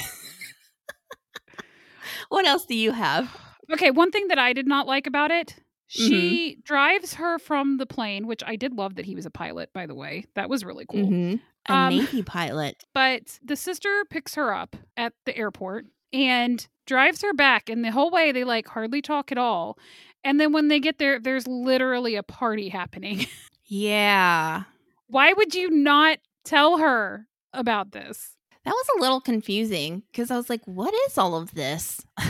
[2.29, 3.35] what else do you have?
[3.73, 5.57] Okay, one thing that I did not like about it,
[5.97, 6.07] Mm-hmm.
[6.09, 9.73] she drives her from the plane, which I did love that he was a pilot,
[9.73, 10.25] by the way.
[10.35, 11.07] That was really cool.
[11.07, 11.41] Mhm.
[11.69, 12.85] A Um, Navy pilot.
[12.95, 17.69] But the sister picks her up at the airport and drives her back.
[17.71, 19.79] And the whole way, they like hardly talk at all.
[20.25, 23.27] And then when they get there, there's literally a party happening.
[23.71, 24.63] Yeah.
[25.09, 28.35] Why would you not tell her about this?
[28.65, 32.01] That was a little confusing because I was like, what is all of this?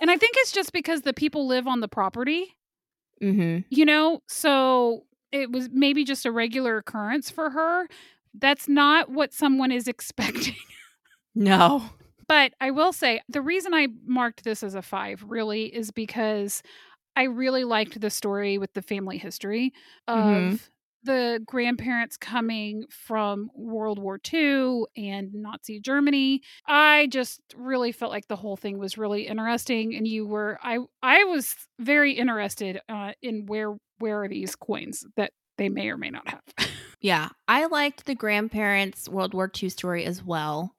[0.00, 2.54] And I think it's just because the people live on the property,
[3.22, 3.60] mm-hmm.
[3.70, 4.22] you know?
[4.26, 7.88] So it was maybe just a regular occurrence for her.
[8.34, 10.56] That's not what someone is expecting.
[11.34, 11.82] No.
[12.26, 16.62] But I will say the reason I marked this as a five really is because
[17.16, 19.72] I really liked the story with the family history
[20.06, 20.60] of Mhm.
[21.04, 26.42] The grandparents coming from World War II and Nazi Germany.
[26.66, 30.78] I just really felt like the whole thing was really interesting, and you were I
[31.02, 35.96] I was very interested uh, in where where are these coins that they may or
[35.96, 36.42] may not have.
[37.00, 37.28] Yeah.
[37.46, 40.74] I liked the grandparents' World War II story as well.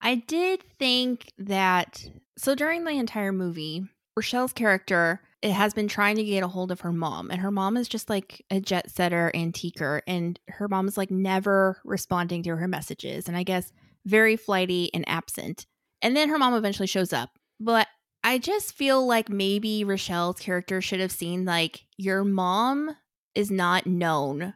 [0.00, 6.16] I did think that so during the entire movie, Rochelle's character it has been trying
[6.16, 8.90] to get a hold of her mom, and her mom is just like a jet
[8.90, 13.70] setter antiquer, and her mom is like never responding to her messages, and I guess
[14.06, 15.66] very flighty and absent.
[16.00, 17.86] And then her mom eventually shows up, but
[18.24, 22.96] I just feel like maybe Rochelle's character should have seen like your mom
[23.34, 24.54] is not known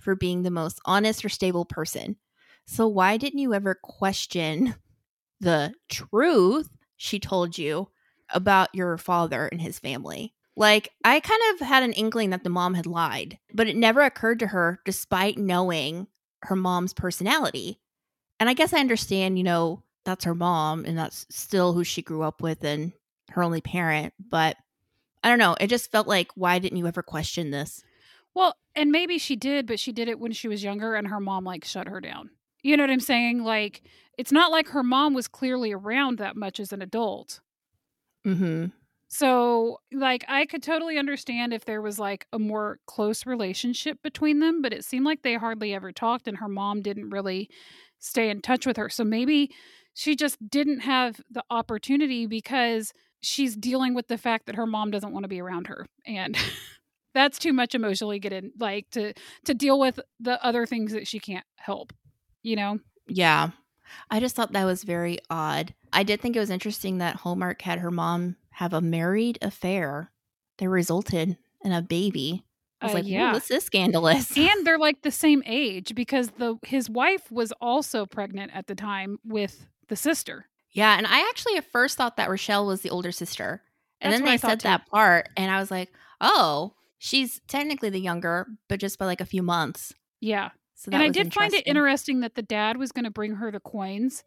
[0.00, 2.16] for being the most honest or stable person.
[2.66, 4.74] So why didn't you ever question
[5.40, 7.90] the truth she told you
[8.32, 10.34] about your father and his family?
[10.56, 14.02] Like, I kind of had an inkling that the mom had lied, but it never
[14.02, 16.06] occurred to her despite knowing
[16.42, 17.78] her mom's personality.
[18.38, 22.02] And I guess I understand, you know, that's her mom and that's still who she
[22.02, 22.92] grew up with and
[23.30, 24.56] her only parent, but
[25.22, 25.56] I don't know.
[25.60, 27.82] It just felt like, why didn't you ever question this?
[28.34, 31.20] Well, and maybe she did, but she did it when she was younger and her
[31.20, 32.30] mom like shut her down.
[32.62, 33.44] You know what I'm saying?
[33.44, 33.82] Like
[34.16, 37.40] it's not like her mom was clearly around that much as an adult.
[38.26, 38.66] Mm-hmm.
[39.08, 44.38] So, like I could totally understand if there was like a more close relationship between
[44.38, 47.50] them, but it seemed like they hardly ever talked and her mom didn't really
[47.98, 48.88] stay in touch with her.
[48.88, 49.50] So maybe
[49.94, 54.90] she just didn't have the opportunity because she's dealing with the fact that her mom
[54.90, 56.36] doesn't want to be around her and
[57.14, 59.12] that's too much emotionally get in like to
[59.44, 61.92] to deal with the other things that she can't help
[62.42, 62.78] you know
[63.08, 63.50] Yeah.
[64.10, 65.74] I just thought that was very odd.
[65.92, 70.10] I did think it was interesting that Hallmark had her mom have a married affair
[70.58, 72.44] that resulted in a baby.
[72.80, 73.32] I was Uh, like, yeah.
[73.32, 74.36] this is scandalous?
[74.36, 78.74] and they're like the same age because the his wife was also pregnant at the
[78.74, 80.96] time with the sister yeah.
[80.96, 83.60] And I actually at first thought that Rochelle was the older sister.
[84.00, 84.68] And That's then I they said too.
[84.68, 85.28] that part.
[85.36, 89.42] And I was like, oh, she's technically the younger, but just by like a few
[89.42, 89.92] months.
[90.20, 92.20] yeah So and i did find it interesting.
[92.20, 94.24] that the dad was going to bring her the coins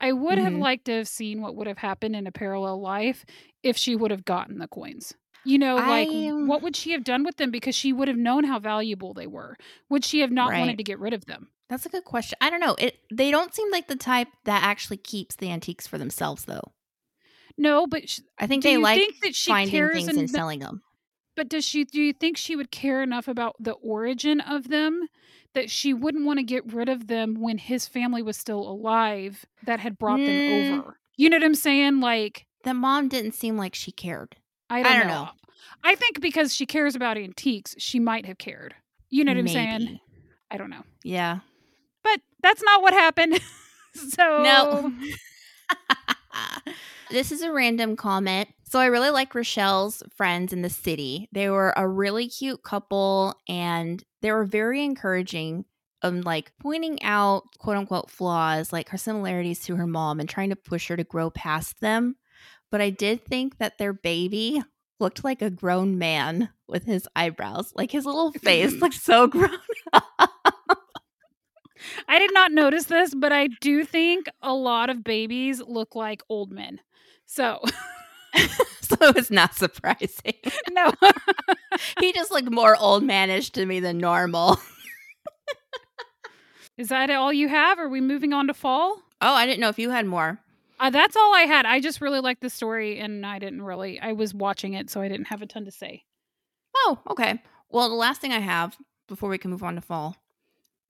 [0.00, 0.60] i would have Mhm.
[0.60, 3.26] liked to have seen what would have happened in a parallel life
[3.62, 5.12] if she would have gotten the coins
[5.44, 8.08] you know like I, um, what would she have done with them because she would
[8.08, 9.56] have known how valuable they were
[9.90, 10.60] would she have not Right.
[10.60, 12.36] wanted to get rid of them That's a good question.
[12.40, 12.74] I don't know.
[12.78, 16.72] It they don't seem like the type that actually keeps the antiques for themselves though.
[17.56, 20.30] no but sh- I think they like think that she finding cares things and and
[20.30, 20.82] selling them.
[21.36, 25.08] But does she do you think she would care enough about the origin of them
[25.54, 29.44] that she wouldn't want to get rid of them when his family was still alive
[29.64, 30.26] that had brought Mm.
[30.68, 30.98] them over?
[31.16, 32.00] You know what I'm saying?
[32.00, 34.36] Like The mom didn't seem like she cared.
[34.68, 35.24] I don't, don't know.
[35.24, 35.30] know.
[35.82, 38.74] I think because she cares about antiques, she might have cared.
[39.08, 39.98] You know what I'm saying?
[40.50, 40.84] I don't know.
[41.02, 41.40] Yeah.
[42.04, 43.40] But that's not what happened.
[43.94, 44.92] so No.
[47.10, 48.48] this is a random comment.
[48.70, 51.28] So I really like Rachelle's friends in the city.
[51.32, 55.64] They were a really cute couple and they were very encouraging
[56.02, 60.50] of like pointing out quote unquote flaws, like her similarities to her mom and trying
[60.50, 62.14] to push her to grow past them.
[62.70, 64.62] But I did think that their baby
[65.00, 67.72] looked like a grown man with his eyebrows.
[67.74, 69.58] Like his little face looked so grown
[72.06, 76.22] I did not notice this, but I do think a lot of babies look like
[76.28, 76.78] old men.
[77.26, 77.60] So
[78.80, 80.34] so it's not surprising.
[80.70, 80.92] no.
[82.00, 84.58] he just looked more old manish to me than normal.
[86.76, 87.78] Is that all you have?
[87.78, 88.96] Are we moving on to fall?
[89.20, 90.40] Oh, I didn't know if you had more.
[90.78, 91.66] Uh, that's all I had.
[91.66, 94.00] I just really liked the story, and I didn't really.
[94.00, 96.04] I was watching it, so I didn't have a ton to say.
[96.74, 97.42] Oh, okay.
[97.68, 100.16] Well, the last thing I have before we can move on to fall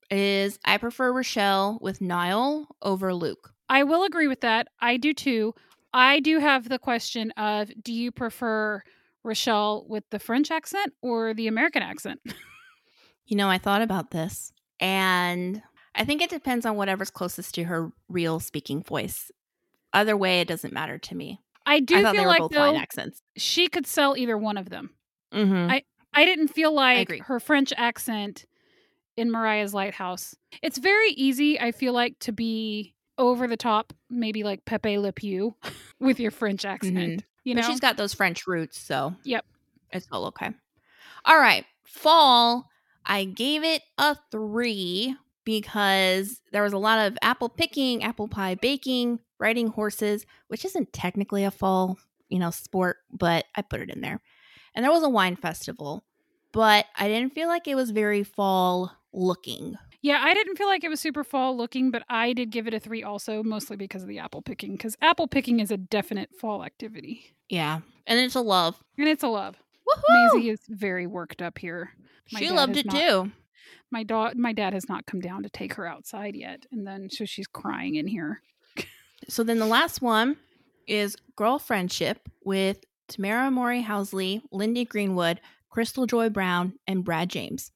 [0.09, 3.53] is I prefer Rachelle with Niall over Luke.
[3.67, 4.69] I will agree with that.
[4.79, 5.53] I do too.
[5.93, 8.83] I do have the question of: Do you prefer
[9.25, 12.21] Rachelle with the French accent or the American accent?
[13.27, 14.51] You know, I thought about this
[14.81, 15.61] and
[15.95, 19.31] I think it depends on whatever's closest to her real speaking voice.
[19.93, 21.39] Other way, it doesn't matter to me.
[21.65, 23.21] I do I thought they feel were like both though fine accents.
[23.37, 24.89] she could sell either one of them.
[25.33, 25.77] Mm-hmm.
[26.13, 28.45] I didn't feel like her French accent
[29.15, 30.35] in Mariah's Lighthouse.
[30.61, 35.11] It's very easy, I feel like, to be over the top, maybe like Pepe Le
[35.11, 35.55] Pew
[35.99, 36.95] with your French accent.
[36.97, 37.23] Mhm.
[37.43, 39.45] You know, but she's got those French roots, so Yep.
[39.91, 40.51] it's all okay.
[41.25, 42.67] All right, fall.
[43.05, 48.55] I gave it a three because there was a lot of apple picking, apple pie
[48.55, 51.97] baking, riding horses, which isn't technically a fall,
[52.29, 54.21] you know, sport, but I put it in there.
[54.75, 56.03] And there was a wine festival,
[56.51, 59.75] but I didn't feel like it was very fall looking.
[60.01, 62.73] Yeah, I didn't feel like it was super fall looking, but I did give it
[62.73, 66.29] a three also, mostly because of the apple picking, because apple picking is a definite
[66.39, 67.35] fall activity.
[67.49, 68.81] Yeah, and it's a love.
[68.97, 69.57] And it's a love.
[69.87, 70.33] Woohoo!
[70.33, 71.91] Maisie is very worked up here.
[72.31, 73.31] My She loved it not- too.
[73.93, 77.09] My dog, my dad has not come down to take her outside yet, and then
[77.09, 78.41] so she's crying in here.
[79.27, 80.37] So then the last one
[80.87, 87.71] is Girlfriendship with Tamara Mori Housley, Lyndie Greenwood, Krystal Joy Brown, and Brad James.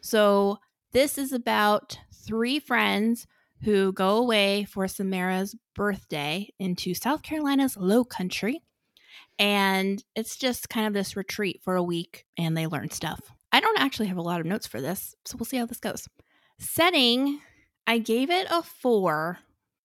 [0.00, 0.58] So
[0.94, 3.26] this is about three friends
[3.64, 8.62] who go away for Samara's birthday into South Carolina's low country.
[9.36, 13.20] And it's just kind of this retreat for a week and they learn stuff.
[13.50, 15.80] I don't actually have a lot of notes for this, so we'll see how this
[15.80, 16.08] goes.
[16.60, 17.40] Setting,
[17.88, 19.40] I gave it a four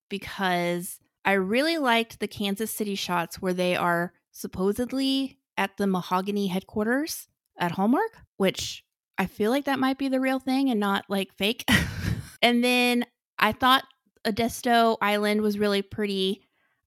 [0.10, 6.48] because I really liked the Kansas City shots where they are supposedly at the Mahogany
[6.48, 8.84] headquarters at Hallmark, which
[9.20, 11.66] I feel like that might be the real thing and not like fake.
[12.42, 13.06] and then
[13.38, 13.84] I thought
[14.26, 16.42] Edisto Island was really pretty.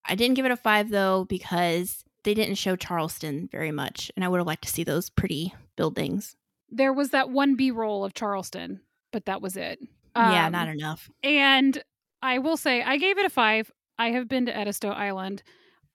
[0.05, 4.25] I didn't give it a five though because they didn't show Charleston very much, and
[4.25, 6.35] I would have liked to see those pretty buildings.
[6.71, 8.81] There was that one B roll of Charleston,
[9.13, 9.79] but that was it.
[10.17, 11.11] yeah, Um, not enough.
[11.23, 11.83] And
[12.23, 13.71] I will say, I gave it a five.
[13.99, 15.43] I have been to Edisto Island.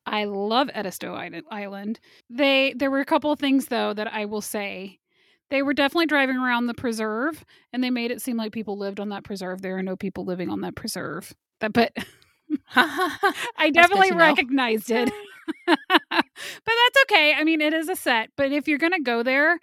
[0.05, 1.99] I love Edisto Island- Island.
[2.29, 4.99] They there were a couple of things though that I will say.
[5.49, 8.99] They were definitely driving around the preserve, and they made it seem like people lived
[8.99, 9.61] on that preserve.
[9.61, 11.33] There are no people living on that preserve.
[11.61, 11.93] That, but
[12.75, 14.25] I definitely to know.
[14.25, 15.11] recognized it.
[15.67, 15.77] but
[16.09, 17.33] that's okay.
[17.33, 18.29] I mean, it is a set.
[18.35, 19.59] But if you're gonna go there,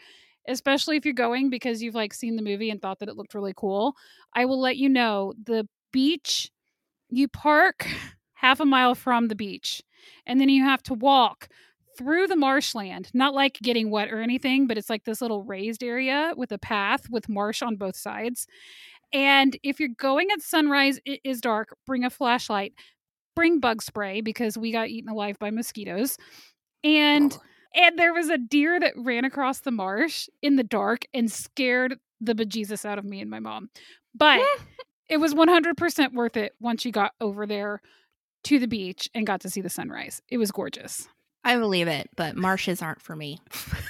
[0.49, 3.35] especially if you're going because you've like seen the movie and thought that it looked
[3.35, 3.95] really cool,
[4.35, 6.51] I will let you know the beach.
[7.11, 7.87] You park
[8.35, 9.83] half a mile from the beach,
[10.27, 11.49] and then you have to walk
[11.97, 13.11] through the marshland.
[13.15, 16.59] Not like getting wet or anything, but it's like this little raised area with a
[16.59, 18.47] path with marsh on both sides.
[19.13, 21.77] And if you're going at sunrise, it is dark.
[21.87, 22.75] Bring a flashlight.
[23.37, 26.17] Bring bug spray because we got eaten alive by mosquitoes.
[26.83, 27.37] And
[27.75, 31.97] and there was a deer that ran across the marsh in the dark and scared
[32.21, 33.71] the bejesus out of me and my mom.
[34.15, 34.41] But
[35.09, 37.81] it was 100% worth it once you got over there
[38.45, 40.23] to the beach and got to see the sunrise.
[40.29, 41.09] It was gorgeous.
[41.45, 43.39] I believe it, but marshes aren't for me.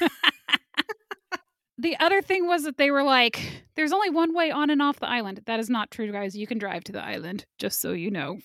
[1.76, 5.00] The other thing was that they were like, there's only one way on and off
[5.00, 5.40] the island.
[5.46, 6.36] That is not true, guys.
[6.36, 8.38] You can drive to the island, just so you know.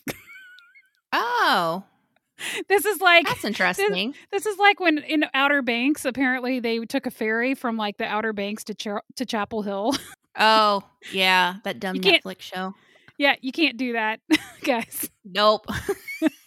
[1.13, 1.83] Oh,
[2.67, 4.15] this is like That's interesting.
[4.31, 8.05] this is like when in Outer Banks, apparently they took a ferry from like the
[8.05, 9.95] Outer Banks to to Chapel Hill.
[10.37, 10.81] oh,
[11.13, 12.73] yeah, that dumb Netflix show.
[13.19, 14.21] yeah, you can't do that,
[14.63, 15.07] guys.
[15.23, 15.67] Nope.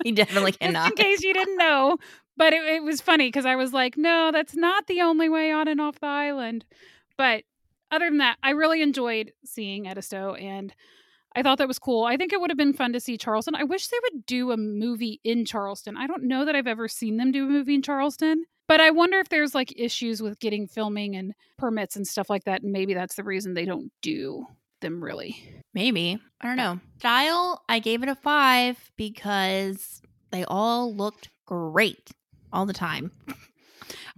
[0.05, 0.91] you definitely cannot.
[0.91, 1.97] in case you didn't know.
[2.37, 5.53] But it, it was funny because I was like, no, that's not the only way
[5.53, 6.65] on and off the island.
[7.19, 7.45] But
[7.91, 10.75] other than that, I really enjoyed seeing Edisto and
[11.35, 12.05] I thought that was cool.
[12.05, 13.55] I think it would have been fun to see Charleston.
[13.55, 15.97] I wish they would do a movie in Charleston.
[15.97, 18.91] I don't know that I've ever seen them do a movie in Charleston, but I
[18.91, 22.63] wonder if there's like issues with getting filming and permits and stuff like that.
[22.63, 24.47] And maybe that's the reason they don't do
[24.81, 25.43] them really.
[25.73, 26.19] Maybe.
[26.41, 26.81] I don't know.
[26.99, 30.03] Style, I gave it a five because
[30.33, 32.11] they all looked great
[32.53, 33.11] all the time.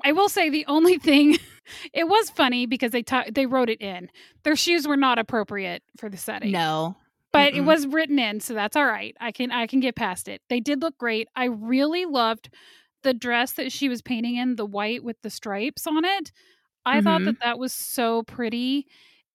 [0.04, 1.38] I will say the only thing
[1.92, 4.10] it was funny because they ta- they wrote it in.
[4.42, 6.50] Their shoes were not appropriate for the setting.
[6.52, 6.96] No.
[7.32, 7.66] but it Mm-mm.
[7.66, 9.16] was written in, so that's all right.
[9.20, 10.42] I can I can get past it.
[10.48, 11.28] They did look great.
[11.36, 12.50] I really loved
[13.02, 16.32] the dress that she was painting in, the white with the stripes on it.
[16.86, 17.24] I thought Mhm.
[17.26, 18.86] that that was so pretty.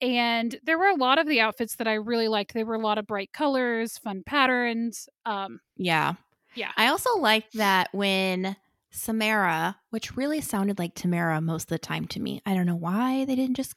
[0.01, 2.53] And there were a lot of the outfits that I really liked.
[2.53, 5.09] They were a lot of bright colors, fun patterns.
[5.25, 6.13] Um, Yeah.
[6.55, 6.71] Yeah.
[6.77, 8.55] I also liked that when
[8.91, 12.41] Samara, which really sounded like Tamara most of the time to me.
[12.45, 13.75] I don't know why they didn't just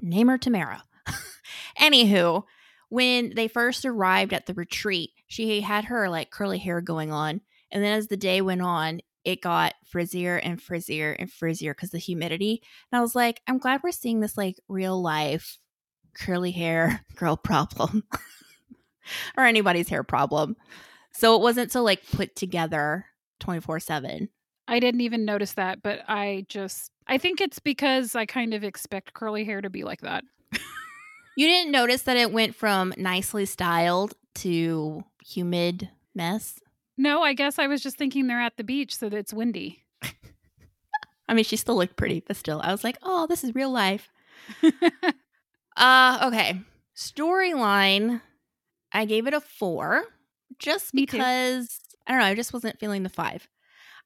[0.00, 0.84] name her Tamara.
[1.78, 2.44] Anywho,
[2.88, 7.40] when they first arrived at the retreat, she had her like curly hair going on.
[7.70, 11.90] And then as the day went on, it got frizzier and frizzier and frizzier because
[11.90, 12.62] the humidity.
[12.92, 15.58] And I was like, I'm glad we're seeing this like real life
[16.14, 18.04] curly hair girl problem
[19.36, 20.56] or anybody's hair problem.
[21.12, 23.06] So it wasn't so like put together
[23.40, 24.28] 24 7.
[24.66, 28.64] I didn't even notice that, but I just I think it's because I kind of
[28.64, 30.24] expect curly hair to be like that.
[31.36, 36.60] You didn't notice that it went from nicely styled to humid mess?
[36.96, 39.82] No, I guess I was just thinking they're at the beach so that it's windy.
[41.28, 43.70] I mean, she still looked pretty, but still, I was like, oh, this is real
[43.70, 44.08] life.
[45.76, 46.60] Uh, okay.
[46.96, 48.20] Storyline,
[48.92, 50.04] I gave it a four
[50.58, 53.48] just because I don't know, I just wasn't feeling the five.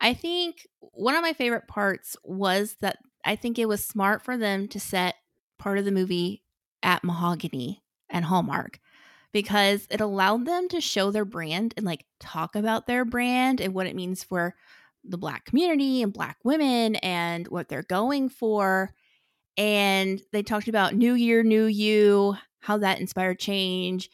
[0.00, 4.36] I think one of my favorite parts was that I think it was smart for
[4.36, 5.16] them to set
[5.58, 6.42] part of the movie
[6.82, 8.78] at Mahogany and Hallmark
[9.32, 13.74] because it allowed them to show their brand and like talk about their brand and
[13.74, 14.54] what it means for
[15.04, 18.92] the black community and black women and what they're going for.
[19.56, 24.10] And they talked about new year new you how that inspired change.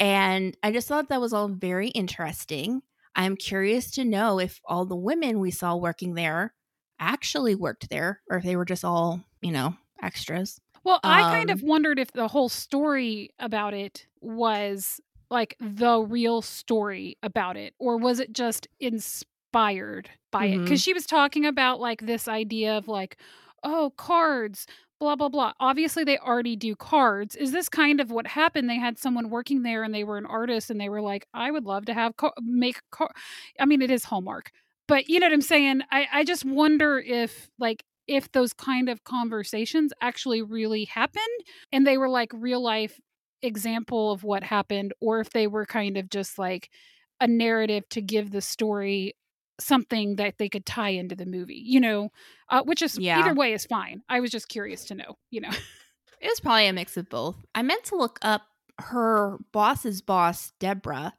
[0.00, 2.82] And i just thought that was all very interesting
[3.16, 6.54] i'm curious to know if all the women we saw working there
[6.98, 11.50] actually worked there or if they were just all you know extras Well, I kind
[11.50, 15.00] Um, of wondered if the whole story about it was
[15.30, 20.62] like the real story about it, or was it just inspired by it?
[20.62, 20.64] Mhm.
[20.64, 23.16] Because she was talking about like this idea of like,
[23.62, 24.66] oh, cards,
[25.04, 25.52] blah, blah, blah.
[25.60, 27.36] Obviously, they already do cards.
[27.36, 28.68] Is this kind of what happened?
[28.68, 31.50] They had someone working there and they were an artist and they were like, I
[31.50, 33.12] would love to have, ca- make, car-.
[33.60, 34.50] I mean, it is Hallmark.
[34.88, 35.82] But you know what I'm saying?
[35.90, 41.24] I, I just wonder if like if those kind of conversations actually really happened
[41.72, 43.00] and they were like real life
[43.42, 46.70] example of what happened or if they were kind of just like
[47.20, 49.14] a narrative to give the story
[49.60, 52.10] something that they could tie into the movie you know
[52.50, 53.20] uh, which is Yeah.
[53.20, 55.50] either way is fine i was just curious to know you know
[56.20, 58.42] it was probably a mix of both i meant to look up
[58.80, 61.12] her boss's boss deborah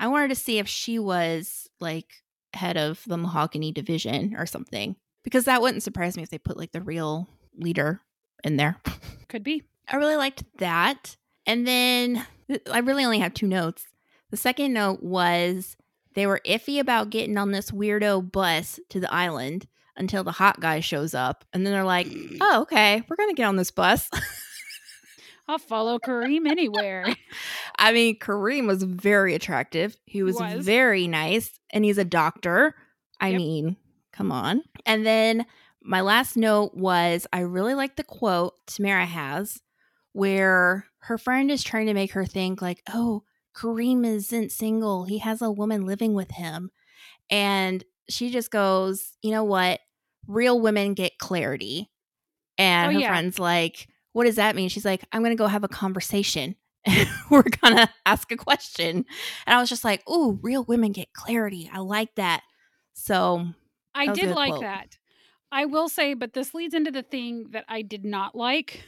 [0.00, 2.14] i wanted to see if she was like
[2.54, 6.56] head of the mahogany division or something because that wouldn't surprise me if they put
[6.56, 8.00] like the real leader
[8.44, 8.80] in there
[9.28, 11.16] could be I really liked that.
[11.46, 12.26] And then
[12.72, 13.86] I really only have two notes.
[14.32, 15.76] The second note was
[16.16, 20.58] they were iffy about getting on this weirdo bus to the island until the hot
[20.60, 21.44] guy shows up.
[21.52, 22.38] And then they're like, mm.
[22.40, 24.10] oh, okay, we're going to get on this bus.
[25.48, 27.06] i'll follow kareem anywhere
[27.78, 29.96] I mean, Kareem was very attractive.
[30.06, 30.64] He was, Was.
[30.64, 31.52] very nice.
[31.70, 32.74] And he's a doctor.
[33.20, 33.38] I Yep.
[33.38, 33.76] mean,
[34.12, 34.62] come on.
[34.86, 35.44] And then
[35.82, 39.60] my last note was I really like the quote Tamara has
[40.12, 43.22] where her friend is trying to make her think, like, oh,
[43.56, 45.04] Kareem isn't single.
[45.04, 46.70] He has a woman living with him.
[47.30, 49.80] And she just goes, you know what?
[50.26, 51.88] Real women get clarity.
[52.58, 53.08] Oh, and Oh, her yeah.
[53.08, 54.68] friend's like, what does that mean?
[54.68, 56.56] She's like, I'm going to go have a conversation.
[57.30, 59.04] We're going to ask a question.
[59.46, 61.68] And I was just like, ooh, real women get clarity.
[61.72, 62.42] I like that.
[62.94, 63.46] So,
[63.94, 64.62] I did like quote.
[64.62, 64.96] that.
[65.50, 68.84] I will say, but this leads into the thing that I did not like.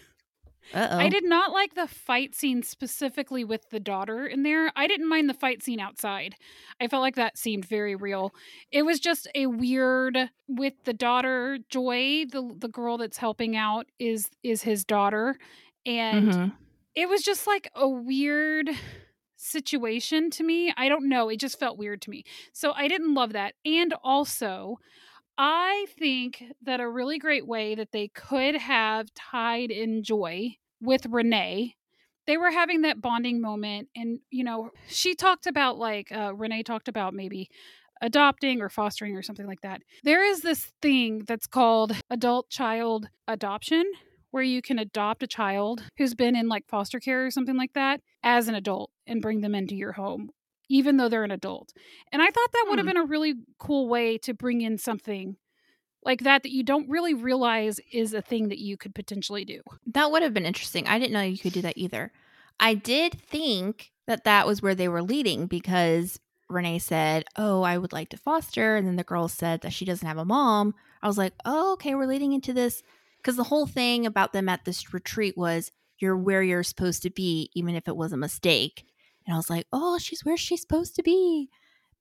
[0.74, 0.98] Uh-oh.
[0.98, 4.70] I did not like the fight scene specifically with the daughter in there.
[4.76, 6.34] I didn't mind the fight scene outside.
[6.80, 8.34] I felt like that seemed very real.
[8.70, 13.86] It was just a weird with the daughter Joy, the the girl that's helping out
[13.98, 15.36] is is his daughter
[15.86, 16.52] and Mhm.
[16.94, 18.70] it was just like a weird
[19.36, 20.72] situation to me.
[20.76, 22.24] I don't know, it just felt weird to me.
[22.52, 23.54] So I didn't love that.
[23.64, 24.78] And also,
[25.38, 31.06] I think that a really great way that they could have tied in Joy with
[31.06, 31.76] Renee.
[32.26, 36.64] They were having that bonding moment, and you know, she talked about like uh, Renee
[36.64, 37.48] talked about maybe
[38.02, 39.82] adopting or fostering or something like that.
[40.02, 43.84] There is this thing that's called adult child adoption,
[44.32, 47.72] where you can adopt a child who's been in like foster care or something like
[47.74, 50.30] that as an adult and bring them into your home,
[50.68, 51.72] even though they're an adult.
[52.12, 52.90] And I thought that would have Hmm.
[52.90, 55.36] been a really cool way to bring in something
[56.04, 59.60] like that that you don't really realize is a thing that you could potentially do.
[59.86, 60.86] That would have been interesting.
[60.86, 62.12] I didn't know you could do that either.
[62.60, 67.76] I did think that that was where they were leading because Renee said, "Oh, I
[67.78, 70.74] would like to foster," and then the girl said that she doesn't have a mom.
[71.02, 72.82] I was like, "Oh, okay, we're leading into this."
[73.18, 77.10] Because the whole thing about them at this retreat was you're where you're supposed to
[77.10, 78.86] be, even if it was a mistake.
[79.28, 81.50] And I was like, "Oh, she's where she's supposed to be,"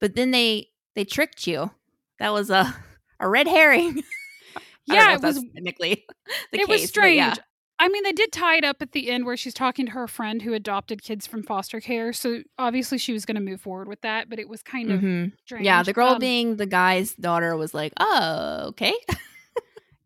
[0.00, 1.70] but then they they tricked you.
[2.18, 2.74] That was a
[3.20, 4.02] a red herring.
[4.90, 6.04] I don't know Yeah, it was technically
[6.50, 7.18] the it case, was strange.
[7.18, 7.34] yeah.
[7.80, 10.08] I mean, they did tie it up at the end where she's talking to her
[10.08, 12.12] friend who adopted kids from foster care.
[12.12, 15.00] So obviously she was going to move forward with that, but it was kind of
[15.00, 15.32] Mhm.
[15.44, 15.64] strange.
[15.64, 18.94] Yeah, the girl Um, being the guy's daughter was like, "Oh, okay."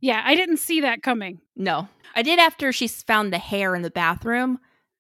[0.01, 1.41] Yeah, I didn't see that coming.
[1.57, 4.59] no, I did after she found the hair in the bathroom,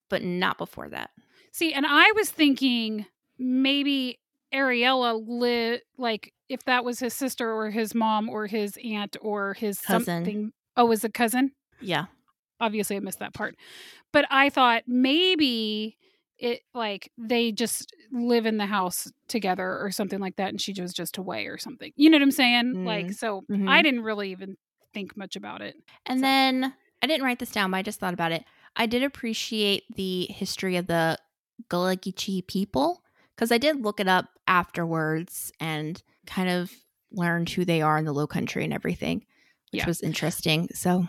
[0.08, 1.10] but not before that.
[1.52, 3.06] See, and I was thinking
[3.38, 4.18] maybe
[4.52, 9.54] Ariella lit like if that was his sister or his mom or his aunt or
[9.54, 10.04] his Cousin.
[10.24, 10.52] something.
[10.76, 11.52] Oh, was a cousin?
[11.80, 12.06] Yeah,
[12.60, 13.56] Obviously, I missed that part.
[14.12, 15.96] But I thought maybe
[16.38, 20.72] it like they just live in the house together or something like that, and she
[20.80, 21.92] was just away or something.
[21.96, 22.84] You know what I'm saying?
[22.84, 23.68] Like, Mm, so mhm.
[23.68, 24.56] I didn't really even
[24.94, 25.74] think much about it.
[26.06, 28.44] and So- then I didn't write this down, but I just thought about it.
[28.76, 31.18] I did appreciate the history of the
[31.68, 33.02] Gullah Geechee people
[33.34, 36.70] because I did look it up afterwards and kind of
[37.12, 39.24] learned who they are in the Low Country and everything,
[39.70, 39.86] which Yeah.
[39.86, 40.68] was interesting.
[40.74, 41.06] So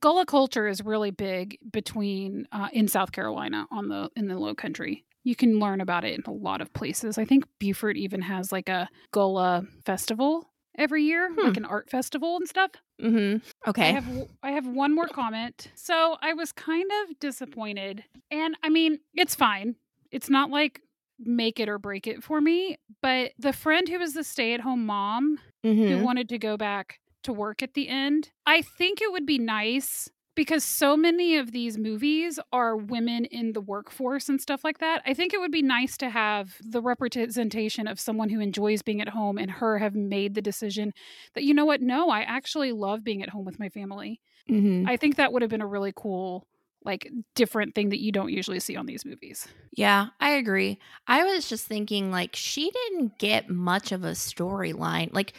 [0.00, 4.54] Gullah culture is really big between uh, in South Carolina on the in the Low
[4.54, 5.04] Country.
[5.22, 7.16] You can learn about it in a lot of places.
[7.16, 11.46] I think Beaufort even has like a Gullah festival every year, Hmm.
[11.46, 12.72] like an art festival and stuff.
[13.00, 13.42] Mhm.
[13.66, 13.90] Okay.
[13.90, 14.08] I have
[14.42, 15.70] I have one more comment.
[15.74, 19.76] So I was kind of disappointed, and I mean it's fine.
[20.10, 20.80] It's not like
[21.18, 22.76] make it or break it for me.
[23.02, 25.38] But the friend who was the stay at home mom
[25.86, 26.02] who Mhm.
[26.02, 28.30] wanted to go back to work at the end.
[28.46, 33.52] I think it would be nice because so many of these movies are women in
[33.52, 35.02] the workforce and stuff like that.
[35.06, 39.00] I think it would be nice to have the representation of someone who enjoys being
[39.00, 40.92] at home and her have made the decision
[41.34, 44.20] that, you know what, no, I actually love being at home with my family.
[44.48, 44.90] Mhm.
[44.90, 46.46] I think that would have been a really cool,
[46.84, 49.48] like, different thing that you don't usually see on these movies.
[49.72, 50.78] Yeah, I agree.
[51.06, 55.12] I was just thinking, like, she didn't get much of a storyline.
[55.12, 55.34] Like,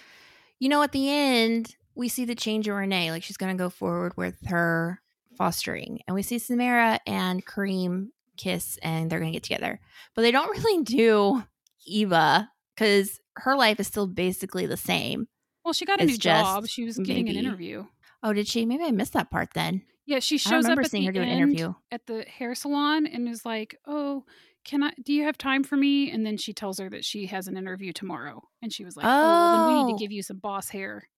[0.59, 3.11] you know, at the end, we see the change in Renee.
[3.11, 5.01] Like, she's going to go forward with her
[5.37, 5.99] fostering.
[6.07, 9.79] And we see Samara and Kareem kiss and they're going to get together.
[10.13, 11.43] But they don't really do
[11.85, 15.27] Eva because her life is still basically the same.
[15.63, 16.67] Well, she got a new job.
[16.67, 17.85] She was getting an interview.
[18.21, 18.65] Oh, did she?
[18.65, 19.81] Maybe I missed that part then.
[20.05, 21.73] Yeah, she shows up at seeing the her do an end interview.
[21.91, 24.23] at the hair salon and is like, "Oh,
[24.63, 24.91] can I?
[25.03, 27.57] Do you have time for me?" And then she tells her that she has an
[27.57, 29.97] interview tomorrow, and she was like, "Oh, then we need Oh.
[29.97, 31.09] to give you some boss hair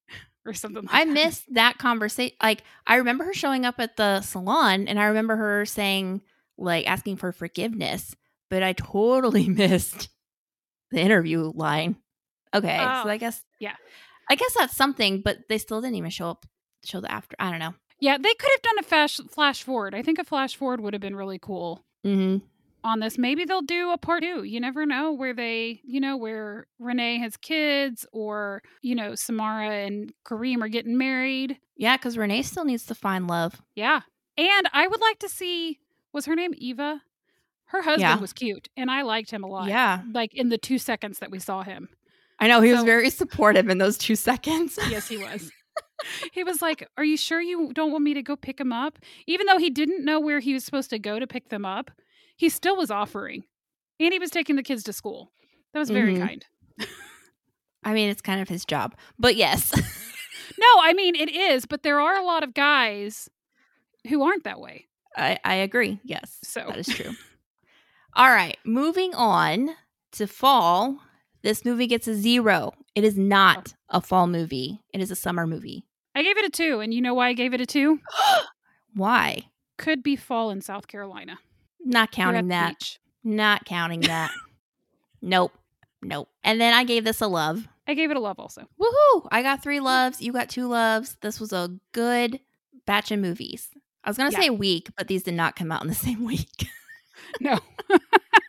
[0.48, 1.12] or something." like I that.
[1.12, 2.36] missed that conversation.
[2.42, 6.22] Like, I remember her showing up at the salon and I remember her saying,
[6.58, 8.16] like, asking for forgiveness,
[8.50, 10.10] but I totally missed
[10.92, 11.98] the interview line.
[12.54, 12.78] Okay.
[12.80, 13.76] Oh, so I guess, yeah.
[14.30, 16.46] I guess that's something, but they still didn't even show up,
[16.84, 17.36] show the after.
[17.40, 17.76] I don't know.
[18.00, 19.96] Yeah, they could have done a flash flash forward.
[19.96, 22.46] I think a flash forward would have been really cool Mm-hmm.
[22.88, 23.18] On this.
[23.18, 24.44] Maybe they'll do a part two.
[24.44, 29.70] You never know where they, you know, where Renee has kids or you know Samara
[29.86, 31.60] and Kareem are getting married.
[31.76, 31.96] Yeah.
[31.98, 33.62] Cause Renee still needs to find love.
[33.76, 34.02] Yeah.
[34.38, 35.80] And I would like to see
[36.14, 37.02] was her name Eva?
[37.66, 38.18] Her husband Yeah.
[38.20, 39.68] was cute and I liked him a lot.
[39.68, 40.02] Yeah.
[40.14, 41.90] Like in the 2 seconds that we saw him.
[42.40, 44.78] I know he was very supportive in those two seconds.
[44.90, 45.52] Yes, he was.
[46.32, 49.00] he was like, "Are you sure you don't want me to go pick him up?"
[49.26, 51.90] Even though he didn't know where he was supposed to go to pick them up,
[52.38, 53.44] he still was offering.
[54.00, 55.32] And he was taking the kids to school.
[55.74, 56.26] That was very Mhm.
[56.28, 56.46] kind.
[57.84, 59.72] I mean, it's kind of his job, but yes.
[60.60, 63.30] No, I mean it is, but there are a lot of guys
[64.08, 64.88] who aren't that way.
[65.16, 66.00] I, I agree.
[66.06, 66.38] Yes.
[66.42, 66.64] So.
[66.68, 67.12] that is true.
[68.14, 68.58] All right.
[68.66, 69.72] Moving on
[70.14, 71.00] to fall.
[71.44, 72.72] This movie gets a zero.
[72.96, 74.80] It is not a fall movie.
[74.94, 75.86] It is a summer movie.
[76.16, 78.00] I gave it a two, and you know why I gave it a two?
[78.96, 79.50] Why?
[79.78, 81.38] Could be fall in South Carolina.
[81.90, 82.98] Not counting that.
[83.24, 84.32] Not counting that.
[85.22, 85.54] nope.
[86.02, 86.30] Nope.
[86.44, 87.68] And then I gave this a love.
[87.88, 88.68] I gave it a love also.
[88.80, 89.28] Woohoo!
[89.32, 90.22] I got three loves.
[90.22, 91.16] You got two loves.
[91.22, 92.40] This was a good
[92.86, 93.70] batch of movies.
[94.04, 94.44] I was going to Yeah.
[94.44, 96.68] say week, but these did not come out in the same week.
[97.40, 97.58] No.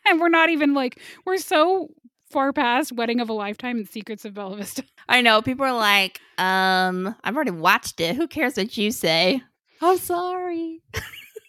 [0.06, 1.88] and we're not even like, we're so
[2.30, 4.82] far past Wedding of a Lifetime and Secrets of Bella Vista.
[5.08, 5.40] I know.
[5.40, 8.16] People are like, um, I've already watched it.
[8.16, 9.42] Who cares what you say?
[9.80, 10.82] I'm sorry.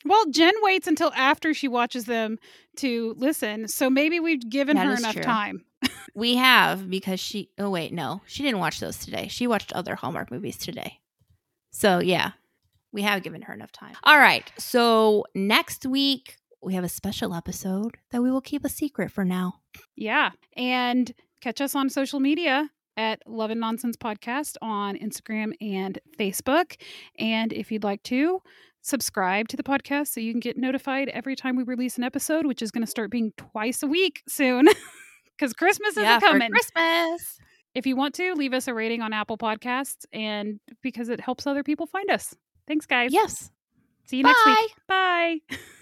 [0.10, 2.40] Well, Jen waits until after she watches them
[2.78, 3.68] to listen.
[3.68, 5.24] So maybe we've given That her enough true.
[5.24, 5.64] time.
[6.16, 9.28] We have because she, oh, wait, no, she didn't watch those today.
[9.30, 11.00] She watched other Hallmark movies today.
[11.72, 12.32] So, yeah,
[12.92, 13.94] we have given her enough time.
[14.04, 14.52] All right.
[14.58, 19.24] So, next week, we have a special episode that we will keep a secret for
[19.24, 19.62] now.
[19.96, 20.32] Yeah.
[20.58, 26.76] And catch us on social media at Love and Nonsense Podcast on Instagram and Facebook.
[27.18, 28.42] And if you'd like to,
[28.90, 32.46] subscribe to the podcast so you can get notified every time we release an episode,
[32.46, 34.68] which is going to start being twice a week soon
[35.38, 36.52] because Christmas is yeah, a coming.
[36.52, 37.38] Christmas.
[37.76, 41.46] If you want to, leave us a rating on Apple Podcasts and because it helps
[41.46, 42.36] other people find us.
[42.68, 43.14] Thanks, guys.
[43.14, 43.52] Yes.
[44.06, 44.56] See you next Bye.
[44.60, 44.76] week.
[44.88, 45.58] Bye.